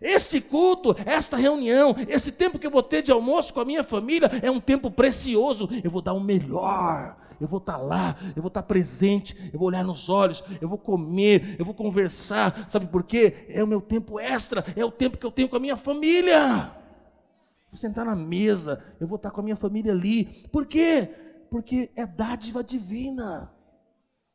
[0.01, 3.85] Este culto, esta reunião, esse tempo que eu vou ter de almoço com a minha
[3.85, 5.69] família é um tempo precioso.
[5.83, 7.17] Eu vou dar o melhor.
[7.41, 10.77] Eu vou estar lá, eu vou estar presente, eu vou olhar nos olhos, eu vou
[10.77, 12.69] comer, eu vou conversar.
[12.69, 13.47] Sabe por quê?
[13.49, 16.73] É o meu tempo extra, é o tempo que eu tenho com a minha família.
[17.71, 20.25] Vou sentar na mesa, eu vou estar com a minha família ali.
[20.51, 21.09] Por quê?
[21.51, 23.53] Porque é dádiva divina.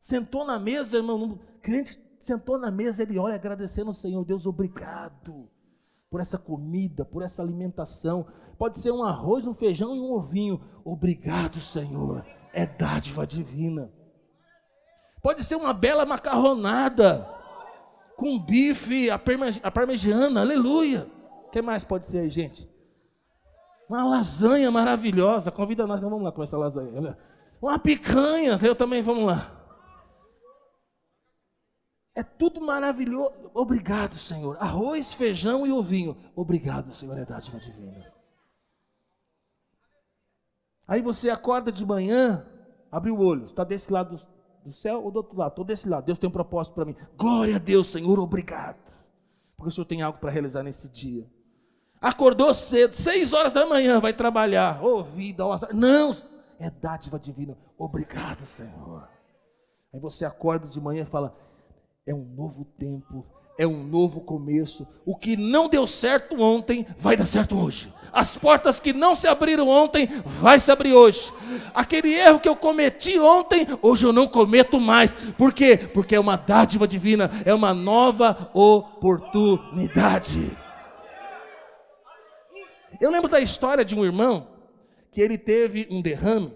[0.02, 5.50] Sentou na mesa, irmão, crente sentou na mesa, ele olha agradecendo ao Senhor, Deus, obrigado
[6.10, 8.28] por essa comida, por essa alimentação.
[8.58, 10.62] Pode ser um arroz, um feijão e um ovinho.
[10.86, 12.24] Obrigado, Senhor.
[12.54, 13.92] É dádiva divina.
[15.24, 17.28] Pode ser uma bela macarronada
[18.16, 19.18] com bife, a,
[19.72, 21.08] parmegiana, aleluia.
[21.48, 22.70] O que mais pode ser aí, gente?
[23.90, 25.52] Uma lasanha maravilhosa.
[25.52, 27.18] Convida nós, vamos lá com essa lasanha.
[27.62, 29.63] Uma picanha, eu também, vamos lá.
[32.16, 33.50] É tudo maravilhoso.
[33.54, 34.58] Obrigado, Senhor.
[34.60, 36.16] Arroz, feijão e ovinho.
[36.36, 38.14] Obrigado, Senhor, é dádiva divina.
[40.88, 42.46] Aí você acorda de manhã,
[42.92, 44.20] abre o olho, está desse lado
[44.64, 45.52] do céu ou do outro lado?
[45.52, 46.06] Estou desse lado.
[46.06, 46.96] Deus tem um propósito para mim.
[47.18, 48.78] Glória a Deus, Senhor, obrigado.
[49.56, 51.28] Porque o Senhor tem algo para realizar nesse dia.
[52.00, 54.84] Acordou cedo, seis horas da manhã, vai trabalhar.
[54.84, 55.74] Ô oh, vida, oh, azar.
[55.74, 56.12] Não,
[56.60, 57.58] é dádiva divina.
[57.78, 59.08] Obrigado, Senhor.
[59.94, 61.34] Aí você acorda de manhã e fala:
[62.06, 63.26] é um novo tempo,
[63.58, 64.88] é um novo começo.
[65.06, 67.92] O que não deu certo ontem, vai dar certo hoje.
[68.12, 70.08] As portas que não se abriram ontem,
[70.40, 71.32] vai se abrir hoje.
[71.74, 75.14] Aquele erro que eu cometi ontem, hoje eu não cometo mais.
[75.14, 75.78] Por quê?
[75.78, 80.56] Porque é uma dádiva divina, é uma nova oportunidade.
[83.00, 84.48] Eu lembro da história de um irmão
[85.12, 86.54] que ele teve um derrame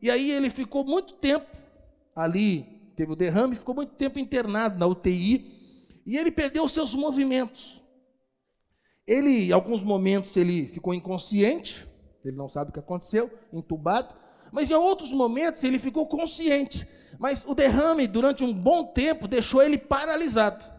[0.00, 1.46] e aí ele ficou muito tempo
[2.14, 5.44] ali teve o derrame, ficou muito tempo internado na UTI
[6.06, 7.82] e ele perdeu os seus movimentos.
[9.06, 11.86] Ele, em alguns momentos, ele ficou inconsciente,
[12.24, 14.14] ele não sabe o que aconteceu, entubado,
[14.52, 16.86] mas em outros momentos ele ficou consciente.
[17.18, 20.71] Mas o derrame, durante um bom tempo, deixou ele paralisado.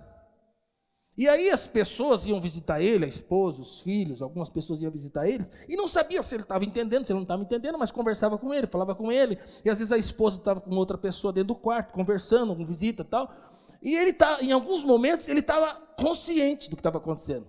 [1.16, 5.28] E aí as pessoas iam visitar ele, a esposa, os filhos, algumas pessoas iam visitar
[5.28, 8.36] ele, e não sabia se ele estava entendendo, se ele não estava entendendo, mas conversava
[8.36, 11.50] com ele, falava com ele, e às vezes a esposa estava com outra pessoa dentro
[11.50, 13.32] do quarto, conversando, com visita e tal.
[13.82, 17.46] E ele tá, em alguns momentos, ele estava consciente do que estava acontecendo.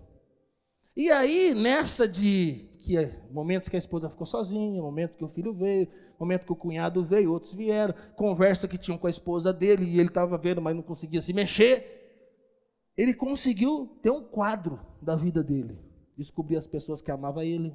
[0.94, 5.29] E aí, nessa de que é, momentos que a esposa ficou sozinha, momento que o
[5.29, 5.88] filho veio,
[6.20, 9.98] momento que o cunhado veio, outros vieram, conversa que tinham com a esposa dele, e
[9.98, 12.04] ele estava vendo, mas não conseguia se mexer
[12.97, 15.79] ele conseguiu ter um quadro da vida dele.
[16.17, 17.75] Descobrir as pessoas que amavam ele,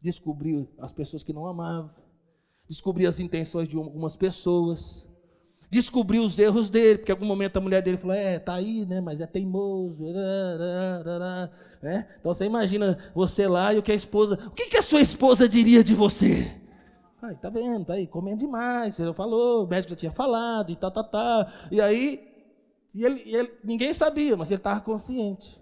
[0.00, 1.90] descobrir as pessoas que não amavam,
[2.68, 5.06] descobrir as intenções de algumas pessoas,
[5.70, 8.84] descobrir os erros dele, porque em algum momento a mulher dele falou: É, tá aí,
[8.84, 9.00] né?
[9.00, 9.96] Mas é teimoso.
[11.82, 12.08] Né?
[12.20, 14.38] Então você imagina você lá e o que a esposa.
[14.46, 16.62] O que, que a sua esposa diria de você?
[17.20, 20.76] Ai, tá vendo, tá aí, comendo demais, ele falou, o médico já tinha falado e
[20.76, 21.46] tal, tal, tal.
[21.70, 22.31] E aí
[22.94, 25.60] e ele, ele, ninguém sabia, mas ele estava consciente.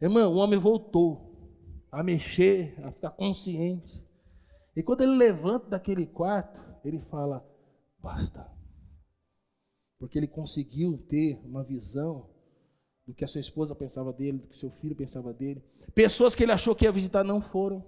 [0.00, 1.30] Irmão, o homem voltou
[1.92, 4.02] a mexer, a ficar consciente.
[4.74, 7.44] E quando ele levanta daquele quarto, ele fala:
[7.98, 8.50] basta.
[9.98, 12.30] Porque ele conseguiu ter uma visão
[13.06, 15.62] do que a sua esposa pensava dele, do que seu filho pensava dele.
[15.94, 17.84] Pessoas que ele achou que ia visitar não foram.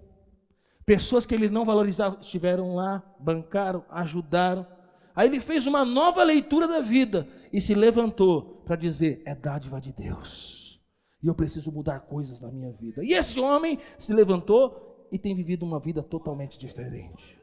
[0.85, 4.67] Pessoas que ele não valorizava estiveram lá, bancaram, ajudaram.
[5.15, 9.81] Aí ele fez uma nova leitura da vida e se levantou para dizer: é dádiva
[9.81, 10.81] de Deus.
[11.23, 13.05] E eu preciso mudar coisas na minha vida.
[13.05, 17.39] E esse homem se levantou e tem vivido uma vida totalmente diferente.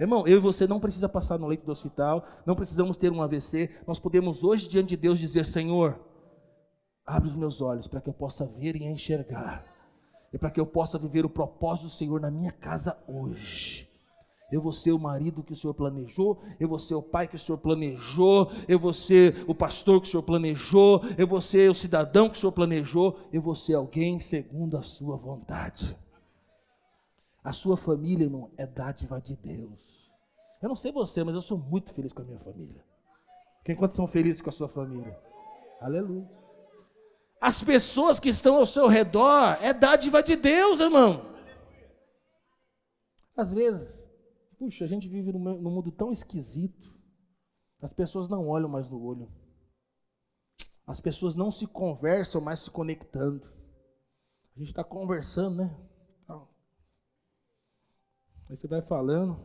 [0.00, 3.22] Irmão, eu e você não precisa passar no leito do hospital, não precisamos ter um
[3.22, 6.00] AVC, nós podemos hoje diante de Deus dizer: Senhor,
[7.06, 9.64] abre os meus olhos para que eu possa ver e enxergar,
[10.32, 13.91] e para que eu possa viver o propósito do Senhor na minha casa hoje.
[14.52, 17.36] Eu vou ser o marido que o Senhor planejou, eu vou ser o pai que
[17.36, 21.70] o Senhor planejou, eu vou ser o pastor que o Senhor planejou, eu vou ser
[21.70, 25.96] o cidadão que o Senhor planejou, eu vou ser alguém segundo a sua vontade.
[27.42, 30.12] A sua família, irmão, é dádiva de Deus.
[30.60, 32.84] Eu não sei você, mas eu sou muito feliz com a minha família.
[33.64, 35.18] Quem quantos são felizes com a sua família?
[35.80, 36.28] Aleluia.
[37.40, 41.24] As pessoas que estão ao seu redor é dádiva de Deus, irmão.
[43.34, 44.11] Às vezes,
[44.62, 46.96] Puxa, a gente vive num mundo tão esquisito.
[47.80, 49.28] As pessoas não olham mais no olho.
[50.86, 53.44] As pessoas não se conversam mais se conectando.
[54.54, 55.76] A gente está conversando, né?
[58.48, 59.36] Aí você vai falando.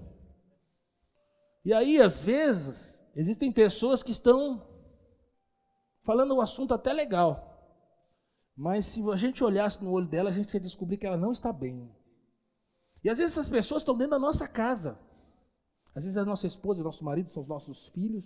[1.65, 4.69] E aí, às vezes, existem pessoas que estão
[6.03, 7.73] falando um assunto até legal.
[8.55, 11.31] Mas se a gente olhasse no olho dela, a gente ia descobrir que ela não
[11.31, 11.91] está bem.
[13.03, 15.06] E às vezes essas pessoas estão dentro da nossa casa.
[15.97, 18.23] Às vezes a nossa esposa, o nosso marido, são os nossos filhos.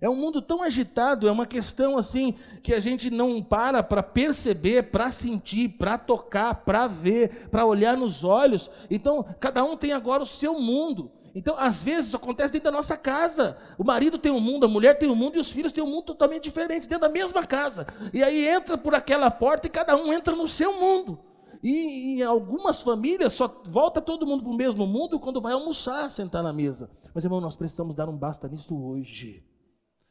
[0.00, 4.02] É um mundo tão agitado, é uma questão assim que a gente não para para
[4.02, 8.68] perceber, para sentir, para tocar, para ver, para olhar nos olhos.
[8.90, 11.12] Então, cada um tem agora o seu mundo.
[11.36, 13.56] Então, às vezes, acontece dentro da nossa casa.
[13.78, 15.88] O marido tem um mundo, a mulher tem um mundo e os filhos têm um
[15.88, 17.86] mundo totalmente diferente, dentro da mesma casa.
[18.12, 21.20] E aí entra por aquela porta e cada um entra no seu mundo.
[21.62, 26.10] E em algumas famílias só volta todo mundo para o mesmo mundo quando vai almoçar,
[26.10, 26.90] sentar na mesa.
[27.14, 29.44] Mas, irmão, nós precisamos dar um basta nisso hoje.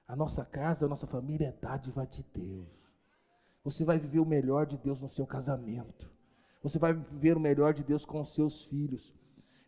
[0.07, 2.67] A nossa casa, a nossa família é dádiva de Deus.
[3.63, 6.09] Você vai viver o melhor de Deus no seu casamento.
[6.63, 9.13] Você vai viver o melhor de Deus com os seus filhos.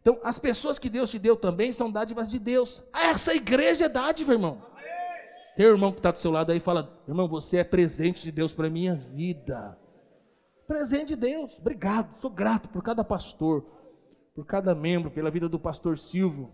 [0.01, 2.83] Então, as pessoas que Deus te deu também são dádivas de Deus.
[2.93, 4.61] Ah, essa igreja é dádiva, irmão.
[5.55, 8.23] Tem um irmão que está do seu lado aí e fala: Irmão, você é presente
[8.23, 9.77] de Deus para a minha vida.
[10.67, 11.59] Presente de Deus.
[11.59, 12.15] Obrigado.
[12.15, 13.65] Sou grato por cada pastor,
[14.33, 16.53] por cada membro, pela vida do pastor Silvio.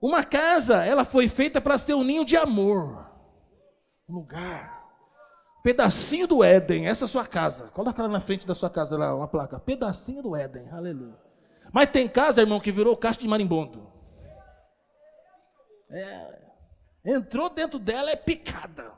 [0.00, 3.10] Uma casa, ela foi feita para ser um ninho de amor.
[4.08, 4.76] Um lugar.
[5.62, 7.68] Pedacinho do Éden, essa é a sua casa.
[7.68, 9.58] Coloca lá na frente da sua casa lá uma placa.
[9.58, 10.68] Pedacinho do Éden.
[10.70, 11.16] Aleluia.
[11.72, 13.90] Mas tem casa, irmão, que virou caixa de marimbondo.
[15.90, 16.38] É,
[17.04, 18.92] entrou dentro dela, é picada.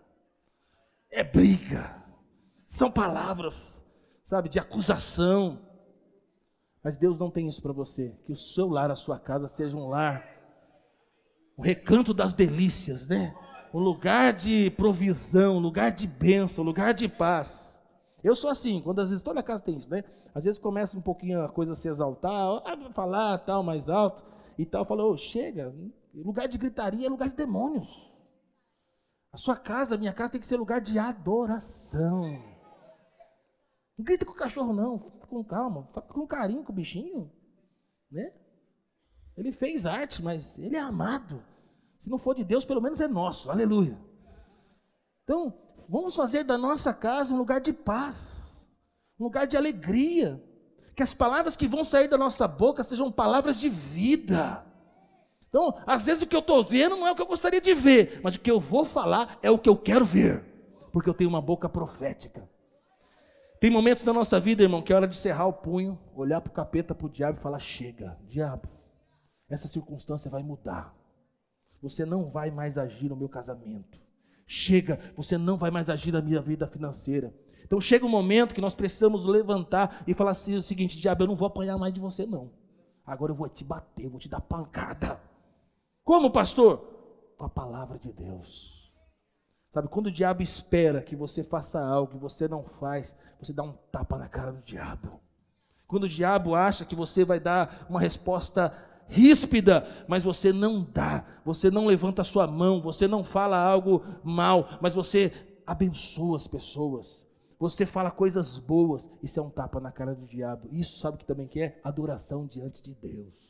[1.11, 2.03] É briga.
[2.69, 3.91] São palavras,
[4.23, 5.59] sabe, de acusação.
[6.85, 8.15] Mas Deus não tem isso para você.
[8.27, 10.23] Que o seu lar, a sua casa, seja um lar,
[11.57, 13.35] um recanto das delícias, né?
[13.73, 17.81] Um lugar de provisão, um lugar de bênção, um lugar de paz.
[18.23, 20.05] Eu sou assim, quando às vezes toda casa tem isso, né?
[20.35, 24.23] Às vezes começa um pouquinho a coisa a se exaltar, a falar tal, mais alto
[24.59, 24.85] e tal.
[24.85, 25.75] Falou, oh, chega,
[26.15, 28.13] lugar de gritaria é lugar de demônios.
[29.33, 32.58] A sua casa, a minha casa tem que ser lugar de adoração.
[33.99, 35.01] Não grita com o cachorro, não.
[35.01, 35.87] Fica com calma.
[35.89, 37.31] Fica com carinho com o bichinho.
[38.11, 38.33] Né?
[39.37, 41.45] Ele fez arte, mas ele é amado.
[41.99, 43.51] Se não for de Deus, pelo menos é nosso.
[43.51, 43.99] Aleluia.
[45.25, 45.53] Então,
[45.89, 48.69] vamos fazer da nossa casa um lugar de paz,
[49.19, 50.43] um lugar de alegria.
[50.95, 54.65] Que as palavras que vão sair da nossa boca sejam palavras de vida.
[55.49, 57.75] Então, às vezes o que eu estou vendo não é o que eu gostaria de
[57.75, 60.45] ver, mas o que eu vou falar é o que eu quero ver,
[60.93, 62.49] porque eu tenho uma boca profética.
[63.61, 66.51] Tem momentos da nossa vida, irmão, que é hora de cerrar o punho, olhar para
[66.51, 68.69] o capeta, para o diabo e falar: chega, diabo,
[69.49, 70.95] essa circunstância vai mudar.
[71.83, 73.99] Você não vai mais agir no meu casamento.
[74.47, 77.35] Chega, você não vai mais agir na minha vida financeira.
[77.65, 81.29] Então chega um momento que nós precisamos levantar e falar assim: o seguinte, diabo, eu
[81.29, 82.53] não vou apanhar mais de você, não.
[83.05, 85.21] Agora eu vou te bater, eu vou te dar pancada.
[86.05, 86.79] Como, pastor?
[87.37, 88.78] Com a palavra de Deus.
[89.73, 93.63] Sabe, quando o diabo espera que você faça algo que você não faz, você dá
[93.63, 95.21] um tapa na cara do diabo.
[95.87, 98.75] Quando o diabo acha que você vai dar uma resposta
[99.09, 104.05] ríspida, mas você não dá, você não levanta a sua mão, você não fala algo
[104.23, 105.33] mal, mas você
[105.67, 107.27] abençoa as pessoas.
[107.59, 110.69] Você fala coisas boas, isso é um tapa na cara do diabo.
[110.73, 113.48] Isso sabe que também que é adoração diante de Deus.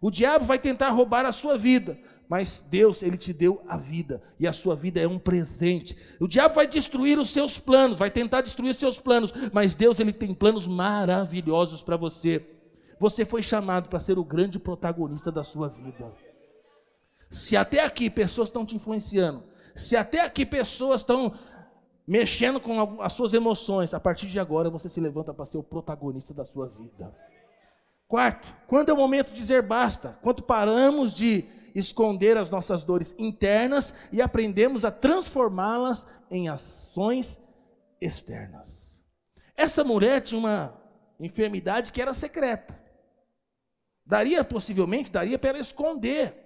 [0.00, 4.22] O diabo vai tentar roubar a sua vida, mas Deus, ele te deu a vida,
[4.38, 5.96] e a sua vida é um presente.
[6.18, 10.00] O diabo vai destruir os seus planos, vai tentar destruir os seus planos, mas Deus,
[10.00, 12.44] ele tem planos maravilhosos para você.
[12.98, 16.12] Você foi chamado para ser o grande protagonista da sua vida.
[17.30, 19.42] Se até aqui pessoas estão te influenciando,
[19.74, 21.34] se até aqui pessoas estão
[22.06, 25.62] mexendo com as suas emoções, a partir de agora você se levanta para ser o
[25.62, 27.12] protagonista da sua vida.
[28.06, 30.18] Quarto, quando é o momento de dizer basta?
[30.22, 31.44] Quando paramos de
[31.74, 37.42] esconder as nossas dores internas e aprendemos a transformá-las em ações
[38.00, 38.84] externas.
[39.56, 40.80] Essa mulher tinha uma
[41.18, 42.78] enfermidade que era secreta.
[44.06, 46.42] Daria possivelmente, daria para ela esconder.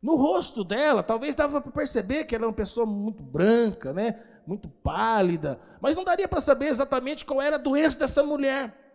[0.00, 4.22] No rosto dela, talvez dava para perceber que ela era uma pessoa muito branca, né?
[4.46, 8.85] muito pálida, mas não daria para saber exatamente qual era a doença dessa mulher.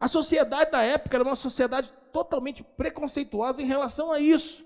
[0.00, 4.64] A sociedade da época era uma sociedade totalmente preconceituosa em relação a isso.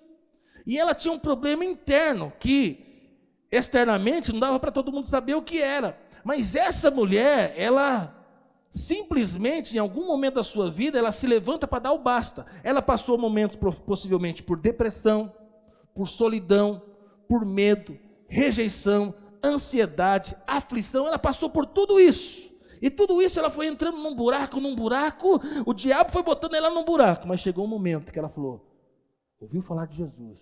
[0.67, 2.93] E ela tinha um problema interno que
[3.51, 5.99] externamente não dava para todo mundo saber o que era.
[6.25, 8.15] Mas essa mulher, ela
[8.71, 12.47] simplesmente, em algum momento da sua vida, ela se levanta para dar o basta.
[12.63, 15.33] Ela passou momentos possivelmente por depressão,
[15.95, 16.83] por solidão,
[17.29, 19.15] por medo, rejeição,
[19.45, 21.07] ansiedade, aflição.
[21.07, 22.52] Ela passou por tudo isso.
[22.83, 25.41] E tudo isso ela foi entrando num buraco, num buraco.
[25.65, 27.29] O diabo foi botando ela num buraco.
[27.29, 28.61] Mas chegou um momento que ela falou:
[29.41, 30.41] ouviu falar de Jesus.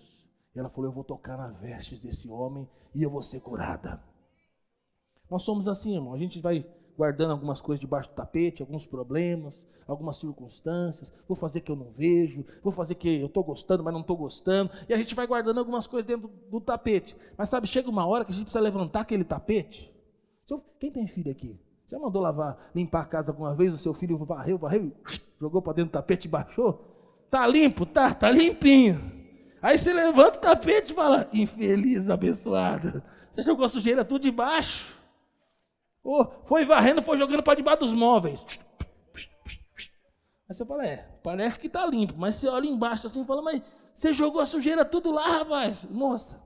[0.55, 4.03] E ela falou: Eu vou tocar nas vestes desse homem e eu vou ser curada.
[5.29, 6.15] Nós somos assim, irmão.
[6.15, 6.65] A gente vai
[6.97, 9.53] guardando algumas coisas debaixo do tapete, alguns problemas,
[9.87, 11.13] algumas circunstâncias.
[11.27, 14.17] Vou fazer que eu não vejo, vou fazer que eu estou gostando, mas não estou
[14.17, 14.71] gostando.
[14.89, 17.15] E a gente vai guardando algumas coisas dentro do tapete.
[17.37, 19.93] Mas sabe, chega uma hora que a gente precisa levantar aquele tapete.
[20.79, 21.57] Quem tem filho aqui?
[21.91, 23.73] Já mandou lavar, limpar a casa alguma vez?
[23.73, 24.93] O seu filho varreu, varreu,
[25.37, 27.27] jogou para dentro do tapete e baixou?
[27.29, 27.85] Tá limpo?
[27.85, 28.97] Tá, tá limpinho.
[29.61, 33.03] Aí você levanta o tapete e fala: infeliz, abençoada.
[33.29, 34.97] Você jogou a sujeira tudo debaixo.
[36.01, 38.41] Oh, foi varrendo, foi jogando para debaixo dos móveis.
[40.49, 42.13] Aí você fala: é, parece que tá limpo.
[42.17, 43.61] Mas você olha embaixo assim e fala: mas
[43.93, 45.83] você jogou a sujeira tudo lá, rapaz.
[45.91, 46.41] Moça.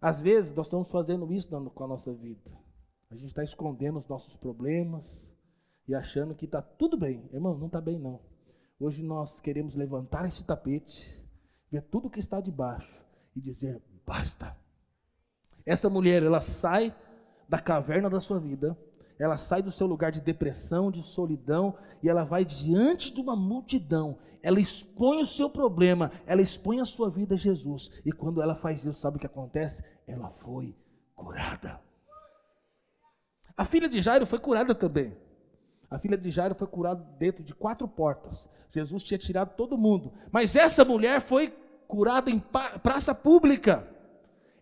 [0.00, 2.61] Às vezes nós estamos fazendo isso com a nossa vida.
[3.12, 5.04] A gente está escondendo os nossos problemas
[5.86, 7.28] e achando que está tudo bem.
[7.30, 8.18] Irmão, não está bem não.
[8.80, 11.22] Hoje nós queremos levantar esse tapete,
[11.70, 12.90] ver tudo que está debaixo
[13.36, 14.56] e dizer basta.
[15.66, 16.94] Essa mulher, ela sai
[17.46, 18.76] da caverna da sua vida,
[19.18, 23.36] ela sai do seu lugar de depressão, de solidão, e ela vai diante de uma
[23.36, 24.18] multidão.
[24.42, 27.90] Ela expõe o seu problema, ela expõe a sua vida a Jesus.
[28.06, 29.84] E quando ela faz isso, sabe o que acontece?
[30.06, 30.74] Ela foi
[31.14, 31.91] curada.
[33.56, 35.16] A filha de Jairo foi curada também.
[35.90, 38.48] A filha de Jairo foi curada dentro de quatro portas.
[38.70, 40.12] Jesus tinha tirado todo mundo.
[40.30, 41.52] Mas essa mulher foi
[41.86, 42.42] curada em
[42.82, 43.86] praça pública.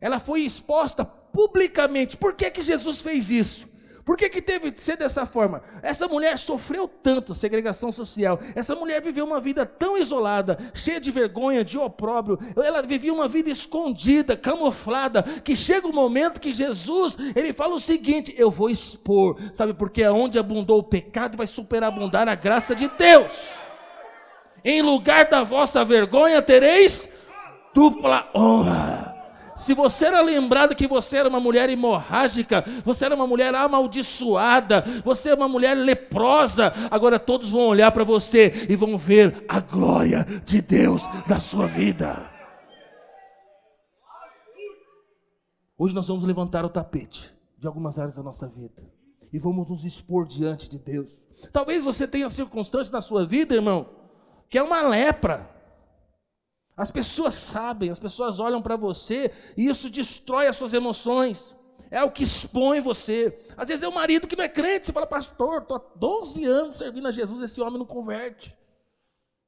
[0.01, 2.17] Ela foi exposta publicamente.
[2.17, 3.70] Por que, que Jesus fez isso?
[4.11, 5.63] Por que, que teve que ser dessa forma?
[5.81, 8.41] Essa mulher sofreu tanto segregação social.
[8.57, 12.37] Essa mulher viveu uma vida tão isolada, cheia de vergonha, de opróbrio.
[12.57, 15.23] Ela vivia uma vida escondida, camuflada.
[15.23, 19.39] Que chega o um momento que Jesus, ele fala o seguinte: Eu vou expor.
[19.55, 23.31] Sabe, porque aonde abundou o pecado, vai superabundar a graça de Deus.
[24.65, 27.13] Em lugar da vossa vergonha, tereis
[27.73, 29.10] dupla honra.
[29.61, 34.83] Se você era lembrado que você era uma mulher hemorrágica, você era uma mulher amaldiçoada,
[35.05, 39.61] você é uma mulher leprosa, agora todos vão olhar para você e vão ver a
[39.61, 42.27] glória de Deus na sua vida.
[45.77, 48.83] Hoje nós vamos levantar o tapete de algumas áreas da nossa vida
[49.31, 51.19] e vamos nos expor diante de Deus.
[51.53, 53.91] Talvez você tenha circunstâncias na sua vida, irmão,
[54.49, 55.60] que é uma lepra.
[56.81, 61.55] As pessoas sabem, as pessoas olham para você e isso destrói as suas emoções.
[61.91, 63.39] É o que expõe você.
[63.55, 66.43] Às vezes é o marido que não é crente, você fala, pastor, estou há 12
[66.47, 68.57] anos servindo a Jesus, esse homem não converte.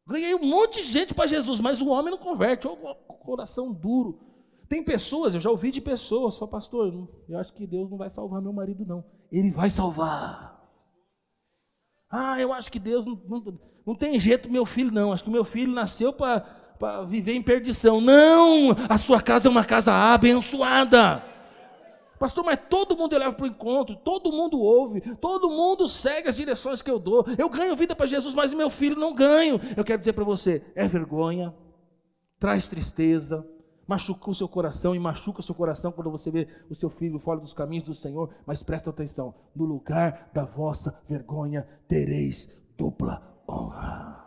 [0.06, 2.76] Ganhei um monte de gente para Jesus, mas o homem não converte, o
[3.24, 4.20] coração duro.
[4.68, 8.10] Tem pessoas, eu já ouvi de pessoas, fala, pastor, eu acho que Deus não vai
[8.10, 9.02] salvar meu marido, não.
[9.32, 10.62] Ele vai salvar.
[12.10, 15.14] Ah, eu acho que Deus não, não, não tem jeito meu filho, não.
[15.14, 18.00] Acho que meu filho nasceu para para viver em perdição.
[18.00, 18.72] Não!
[18.88, 21.22] A sua casa é uma casa abençoada.
[22.18, 26.28] Pastor, mas todo mundo eu levo para o encontro, todo mundo ouve, todo mundo segue
[26.28, 27.24] as direções que eu dou.
[27.38, 29.60] Eu ganho vida para Jesus, mas meu filho não ganho.
[29.76, 31.54] Eu quero dizer para você: é vergonha,
[32.40, 33.46] traz tristeza,
[33.86, 37.38] machuca o seu coração e machuca seu coração quando você vê o seu filho fora
[37.38, 38.28] dos caminhos do Senhor.
[38.44, 44.21] Mas presta atenção: no lugar da vossa vergonha tereis dupla honra.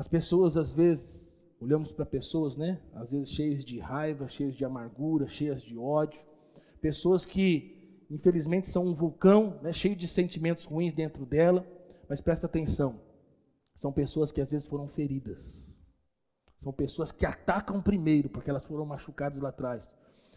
[0.00, 1.30] As pessoas, às vezes,
[1.60, 2.80] olhamos para pessoas, né?
[2.94, 6.18] Às vezes cheias de raiva, cheias de amargura, cheias de ódio.
[6.80, 9.74] Pessoas que, infelizmente, são um vulcão, né?
[9.74, 11.66] cheio de sentimentos ruins dentro dela.
[12.08, 12.98] Mas presta atenção:
[13.78, 15.70] são pessoas que às vezes foram feridas.
[16.56, 19.86] São pessoas que atacam primeiro, porque elas foram machucadas lá atrás.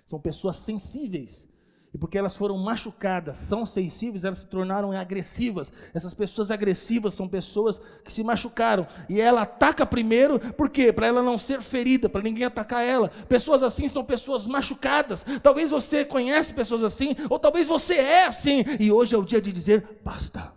[0.06, 1.50] São pessoas sensíveis
[1.94, 5.72] e porque elas foram machucadas, são sensíveis, elas se tornaram agressivas.
[5.94, 8.88] Essas pessoas agressivas são pessoas que se machucaram.
[9.08, 10.92] E ela ataca primeiro, por quê?
[10.92, 13.10] Para ela não ser ferida, para ninguém atacar ela.
[13.30, 15.24] Pessoas assim são pessoas machucadas.
[15.44, 18.66] Talvez você conhece pessoas assim, ou talvez você é assim.
[18.80, 20.52] E hoje é o dia de dizer basta.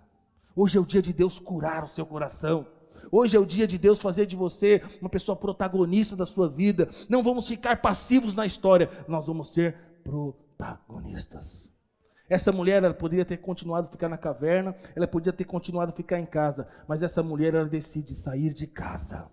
[0.54, 2.66] Hoje é o dia de Deus curar o seu coração.
[3.12, 6.88] Hoje é o dia de Deus fazer de você uma pessoa protagonista da sua vida.
[7.10, 11.70] Não vamos ficar passivos na história, nós vamos ser protagonistas protagonistas.
[12.28, 15.94] Essa mulher ela poderia ter continuado a ficar na caverna, ela podia ter continuado a
[15.94, 19.30] ficar em casa, mas essa mulher ela decide sair de casa.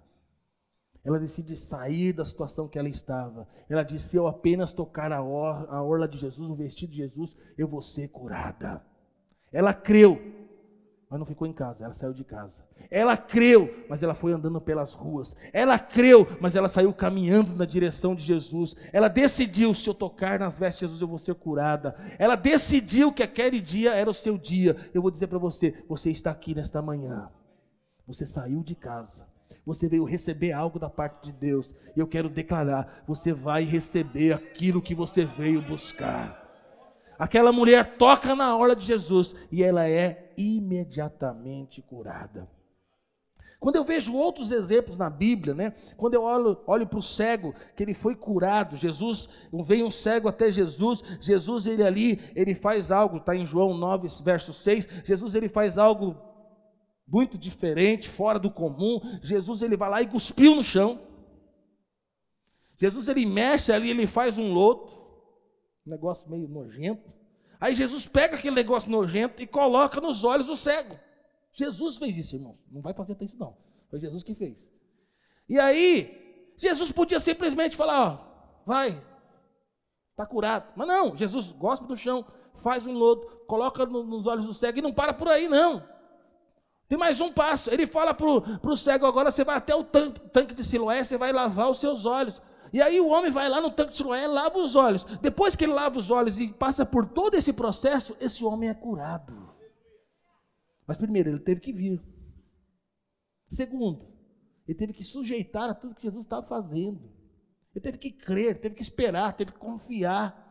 [1.04, 3.48] Ela decide sair da situação que ela estava.
[3.68, 6.98] Ela disse: Se eu apenas tocar a, or a orla de Jesus, o vestido de
[6.98, 8.82] Jesus, eu vou ser curada.
[9.52, 10.43] Ela creu,
[11.14, 12.66] mas não ficou em casa, ela saiu de casa.
[12.90, 15.36] Ela creu, mas ela foi andando pelas ruas.
[15.54, 18.76] Ela creu, mas ela saiu caminhando na direção de Jesus.
[18.92, 21.96] Ela decidiu: se eu tocar nas vestes de Jesus, eu vou ser curada.
[22.18, 24.76] Ela decidiu que aquele dia era o seu dia.
[24.92, 27.30] Eu vou dizer para você: você está aqui nesta manhã.
[28.08, 29.28] Você saiu de casa.
[29.68, 31.76] Você veio receber algo da parte de Deus.
[31.96, 36.43] E eu quero declarar: você vai receber aquilo que você veio buscar.
[37.18, 42.50] Aquela mulher toca na hora de Jesus e ela é imediatamente curada.
[43.64, 45.74] Quando eu vejo outros exemplos na Bíblia, né?
[45.96, 50.28] Quando eu olho, olho para o cego, que ele foi curado, Jesus, veio um cego
[50.28, 55.34] até Jesus, Jesus ele ali, ele faz algo, está em João 9, verso 6, Jesus
[55.34, 56.18] ele faz algo
[57.08, 59.00] muito diferente, fora do comum.
[59.22, 61.00] Jesus ele vai lá e cuspiu no chão.
[62.78, 64.92] Jesus ele mexe ali, ele faz um loto,
[65.86, 67.12] um negócio meio nojento.
[67.60, 70.98] Aí Jesus pega aquele negócio nojento e coloca nos olhos do cego.
[71.54, 72.58] Jesus fez isso, irmão.
[72.72, 73.56] Não vai fazer isso não.
[73.90, 74.58] Foi Jesus que fez.
[75.48, 79.02] E aí, Jesus podia simplesmente falar, ó, vai,
[80.12, 80.72] está curado.
[80.76, 82.26] Mas não, Jesus gosta do chão,
[82.56, 85.84] faz um lodo, coloca nos olhos do cego e não para por aí, não.
[86.88, 87.72] Tem mais um passo.
[87.72, 91.18] Ele fala para o cego agora: você vai até o tanque, tanque de Siloé, você
[91.18, 92.42] vai lavar os seus olhos.
[92.74, 95.04] E aí o homem vai lá no tanque de Siloé, lava os olhos.
[95.22, 98.74] Depois que ele lava os olhos e passa por todo esse processo, esse homem é
[98.74, 99.54] curado.
[100.88, 102.02] Mas primeiro, ele teve que vir.
[103.48, 104.08] Segundo,
[104.68, 107.00] ele teve que sujeitar a tudo que Jesus estava fazendo.
[107.76, 110.42] Ele teve que crer, teve que esperar, teve que confiar.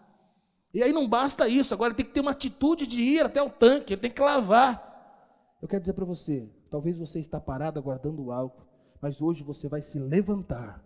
[0.73, 3.43] E aí não basta isso, agora ele tem que ter uma atitude de ir até
[3.43, 5.59] o tanque, ele tem que lavar.
[5.61, 8.64] Eu quero dizer para você, talvez você está parado aguardando algo,
[9.01, 10.83] mas hoje você vai se levantar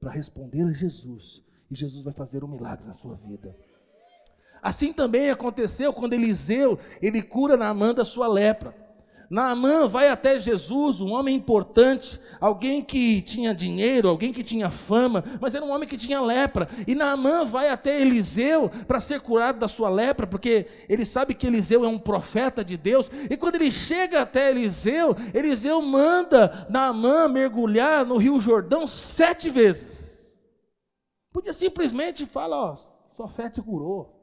[0.00, 3.54] para responder a Jesus, e Jesus vai fazer um milagre na sua vida.
[4.62, 8.74] Assim também aconteceu quando Eliseu, ele cura Naamã da sua lepra.
[9.30, 15.22] Naamã vai até Jesus, um homem importante, alguém que tinha dinheiro, alguém que tinha fama,
[15.40, 16.68] mas era um homem que tinha lepra.
[16.84, 21.46] E Naamã vai até Eliseu para ser curado da sua lepra, porque ele sabe que
[21.46, 23.08] Eliseu é um profeta de Deus.
[23.30, 30.34] E quando ele chega até Eliseu, Eliseu manda Naamã mergulhar no Rio Jordão sete vezes.
[31.32, 32.76] Podia simplesmente falar: Ó,
[33.16, 34.16] sua fé te curou.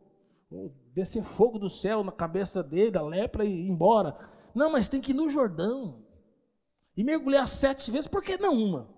[0.93, 4.35] Descer fogo do céu na cabeça dele, a lepra e ir embora.
[4.57, 6.03] Não, mas tem que ir no Jordão
[6.95, 8.07] e mergulhar sete vezes.
[8.07, 8.89] Por que não uma?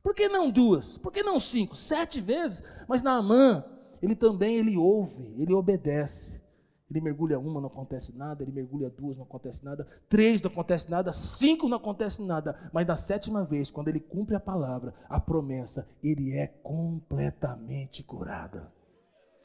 [0.00, 0.96] Por que não duas?
[0.96, 1.74] Por que não cinco?
[1.74, 2.64] Sete vezes.
[2.86, 3.64] Mas Naamã,
[4.00, 6.40] ele também ele ouve, ele obedece.
[6.88, 8.44] Ele mergulha uma, não acontece nada.
[8.44, 9.88] Ele mergulha duas, não acontece nada.
[10.08, 11.12] Três, não acontece nada.
[11.12, 12.70] Cinco, não acontece nada.
[12.72, 18.62] Mas da sétima vez, quando ele cumpre a palavra, a promessa, ele é completamente curado.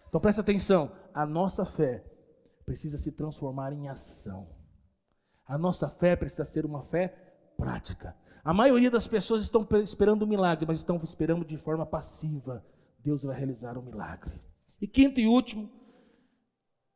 [0.08, 2.06] Então presta atenção: a nossa fé
[2.64, 4.61] precisa se transformar em ação.
[5.52, 7.14] A nossa fé precisa ser uma fé
[7.58, 8.16] prática.
[8.42, 12.66] A maioria das pessoas estão esperando um milagre, mas estão esperando de forma passiva.
[13.04, 14.32] Deus vai realizar um milagre.
[14.80, 15.70] E quinto e último,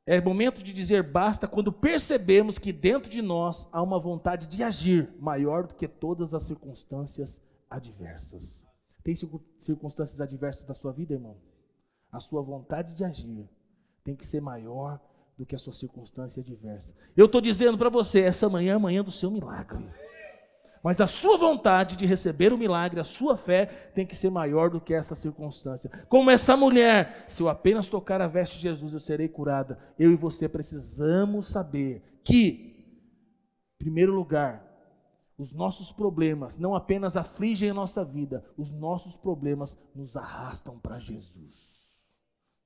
[0.06, 4.64] é momento de dizer basta quando percebemos que dentro de nós há uma vontade de
[4.64, 8.64] agir maior do que todas as circunstâncias adversas.
[9.04, 9.14] Tem
[9.60, 11.36] circunstâncias adversas na sua vida, irmão?
[12.10, 13.50] A sua vontade de agir
[14.02, 14.98] tem que ser maior
[15.38, 16.94] do que a sua circunstância adversa.
[17.16, 19.86] Eu estou dizendo para você, essa manhã é a manhã do seu milagre.
[20.86, 23.66] Mas a sua vontade de receber o milagre, a sua fé,
[23.96, 25.90] tem que ser maior do que essa circunstância.
[26.08, 29.80] Como essa mulher, se eu apenas tocar a veste de Jesus, eu serei curada.
[29.98, 32.86] Eu e você precisamos saber que,
[33.74, 34.64] em primeiro lugar,
[35.38, 41.00] os nossos problemas não apenas afligem a nossa vida, os nossos problemas nos arrastam para
[41.00, 42.06] Jesus.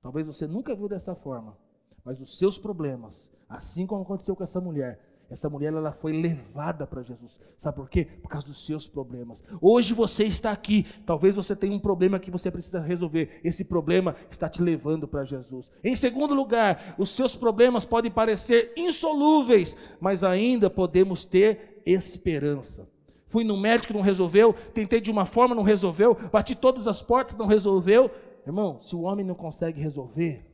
[0.02, 1.58] Talvez você nunca viu dessa forma.
[2.04, 6.88] Mas os seus problemas, assim como aconteceu com essa mulher, essa mulher ela foi levada
[6.88, 7.40] para Jesus.
[7.56, 8.06] Sabe por quê?
[8.22, 9.44] Por causa dos seus problemas.
[9.62, 13.40] Hoje você está aqui, talvez você tenha um problema que você precisa resolver.
[13.44, 15.70] Esse problema está te levando para Jesus.
[15.84, 22.90] Em segundo lugar, os seus problemas podem parecer insolúveis, mas ainda podemos ter esperança.
[23.28, 24.54] Fui no médico, não resolveu.
[24.74, 26.18] Tentei de uma forma, não resolveu.
[26.32, 28.10] Bati todas as portas, não resolveu.
[28.48, 30.49] Irmão, se o homem não consegue resolver,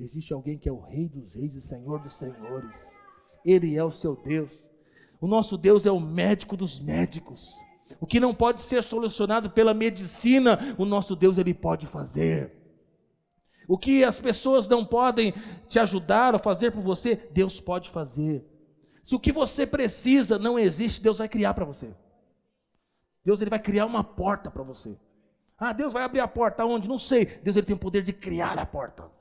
[0.00, 3.02] Existe alguém que é o Rei dos Reis e Senhor dos Senhores.
[3.44, 4.50] Ele é o seu Deus.
[5.20, 7.56] O nosso Deus é o médico dos médicos.
[8.00, 12.52] O que não pode ser solucionado pela medicina, o nosso Deus ele pode fazer.
[13.66, 15.34] O que as pessoas não podem
[15.68, 18.46] te ajudar ou fazer por você, Deus pode fazer.
[19.02, 21.92] Se o que você precisa não existe, Deus vai criar para você.
[23.24, 24.96] Deus ele vai criar uma porta para você.
[25.58, 26.86] Ah, Deus vai abrir a porta onde?
[26.86, 27.26] Não sei.
[27.42, 29.17] Deus ele tem o poder de criar a porta.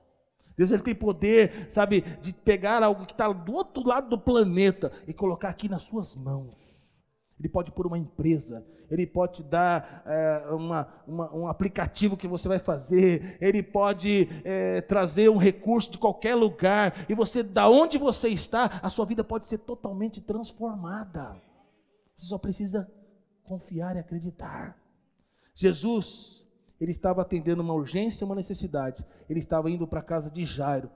[0.58, 4.92] Deus ele tem poder, sabe, de pegar algo que está do outro lado do planeta
[5.08, 6.98] e colocar aqui nas suas mãos.
[7.40, 12.28] Ele pode pôr uma empresa, ele pode te dar é, uma, uma, um aplicativo que
[12.28, 17.70] você vai fazer, ele pode é, trazer um recurso de qualquer lugar, e você, da
[17.70, 21.40] onde você está, a sua vida pode ser totalmente transformada.
[22.16, 22.92] Você só precisa
[23.44, 24.76] confiar e acreditar.
[25.54, 26.47] Jesus,
[26.80, 29.06] ele estava atendendo uma urgência, uma necessidade.
[29.30, 30.90] Ele estava indo para a casa de Jairo,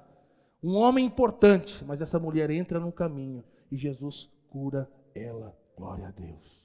[0.64, 5.58] um homem importante, mas essa mulher entra no caminho e Jesus cura ela.
[5.76, 6.64] Glória a Deus.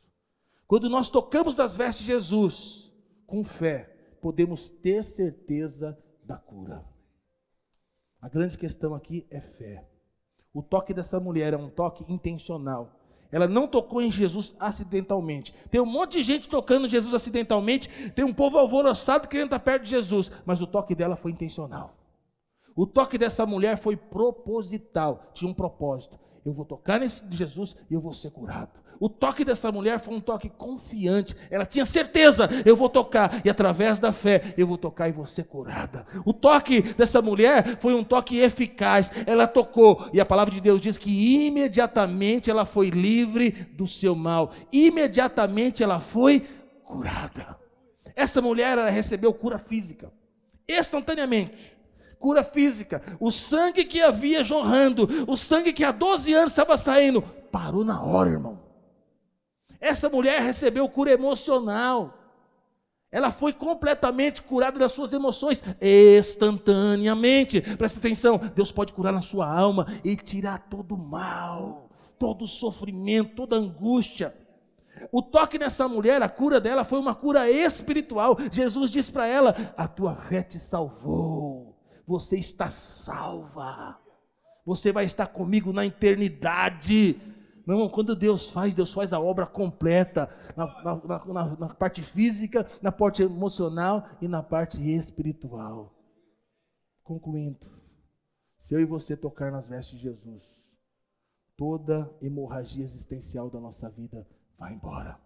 [0.66, 2.92] Quando nós tocamos nas vestes de Jesus,
[3.26, 3.84] com fé,
[4.20, 6.84] podemos ter certeza da cura.
[8.20, 9.88] A grande questão aqui é fé.
[10.52, 12.98] O toque dessa mulher é um toque intencional.
[13.36, 15.54] Ela não tocou em Jesus acidentalmente.
[15.70, 19.58] Tem um monte de gente tocando em Jesus acidentalmente, tem um povo alvoroçado querendo estar
[19.58, 21.94] perto de Jesus, mas o toque dela foi intencional.
[22.74, 26.18] O toque dessa mulher foi proposital, tinha um propósito.
[26.46, 28.70] Eu vou tocar nesse de Jesus e eu vou ser curado.
[29.00, 31.34] O toque dessa mulher foi um toque confiante.
[31.50, 35.26] Ela tinha certeza, eu vou tocar e através da fé eu vou tocar e vou
[35.26, 36.06] ser curada.
[36.24, 39.10] O toque dessa mulher foi um toque eficaz.
[39.26, 44.14] Ela tocou e a palavra de Deus diz que imediatamente ela foi livre do seu
[44.14, 44.54] mal.
[44.72, 46.46] Imediatamente ela foi
[46.84, 47.58] curada.
[48.14, 50.12] Essa mulher recebeu cura física,
[50.68, 51.75] instantaneamente
[52.18, 53.02] cura física.
[53.20, 58.02] O sangue que havia jorrando, o sangue que há 12 anos estava saindo, parou na
[58.02, 58.60] hora, irmão.
[59.80, 62.18] Essa mulher recebeu cura emocional.
[63.10, 67.60] Ela foi completamente curada das suas emoções, instantaneamente.
[67.60, 71.88] Presta atenção, Deus pode curar na sua alma e tirar todo o mal,
[72.18, 74.34] todo o sofrimento, toda a angústia.
[75.12, 78.36] O toque nessa mulher, a cura dela foi uma cura espiritual.
[78.50, 81.65] Jesus disse para ela: A tua fé te salvou,
[82.06, 83.98] você está salva,
[84.64, 87.20] você vai estar comigo na eternidade.
[87.66, 92.66] Irmão, quando Deus faz, Deus faz a obra completa, na, na, na, na parte física,
[92.80, 95.92] na parte emocional e na parte espiritual.
[97.02, 97.58] Concluindo,
[98.60, 100.62] se eu e você tocar nas vestes de Jesus,
[101.56, 104.26] toda hemorragia existencial da nossa vida
[104.58, 105.18] vai embora.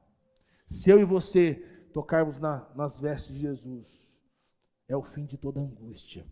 [0.67, 1.55] Se eu e você
[1.93, 4.17] tocarmos na, nas vestes de Jesus,
[4.89, 6.25] é o fim de toda angústia.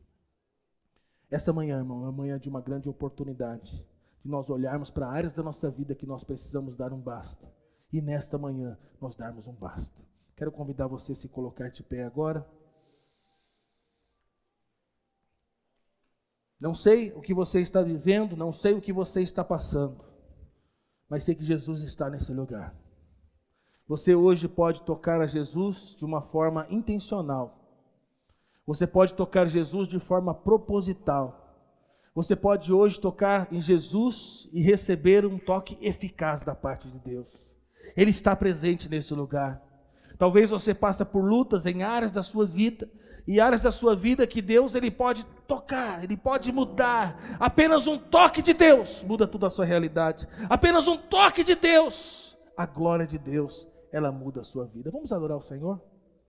[1.30, 3.86] Essa manhã, irmão, é a manhã de uma grande oportunidade
[4.22, 7.46] de nós olharmos para áreas da nossa vida que nós precisamos dar um basta.
[7.92, 10.02] E nesta manhã nós darmos um basta.
[10.36, 12.46] Quero convidar você a se colocar de pé agora.
[16.60, 20.04] Não sei o que você está vivendo, não sei o que você está passando,
[21.08, 22.74] mas sei que Jesus está nesse lugar.
[23.86, 27.57] Você hoje pode tocar a Jesus de uma forma intencional.
[28.68, 31.56] Você pode tocar Jesus de forma proposital.
[32.14, 37.26] Você pode hoje tocar em Jesus e receber um toque eficaz da parte de Deus.
[37.96, 39.62] Ele está presente nesse lugar.
[40.18, 42.86] Talvez você passe por lutas em áreas da sua vida
[43.26, 47.38] e áreas da sua vida que Deus ele pode tocar, ele pode mudar.
[47.40, 50.28] Apenas um toque de Deus muda toda a sua realidade.
[50.46, 54.90] Apenas um toque de Deus, a glória de Deus, ela muda a sua vida.
[54.90, 55.80] Vamos adorar o Senhor?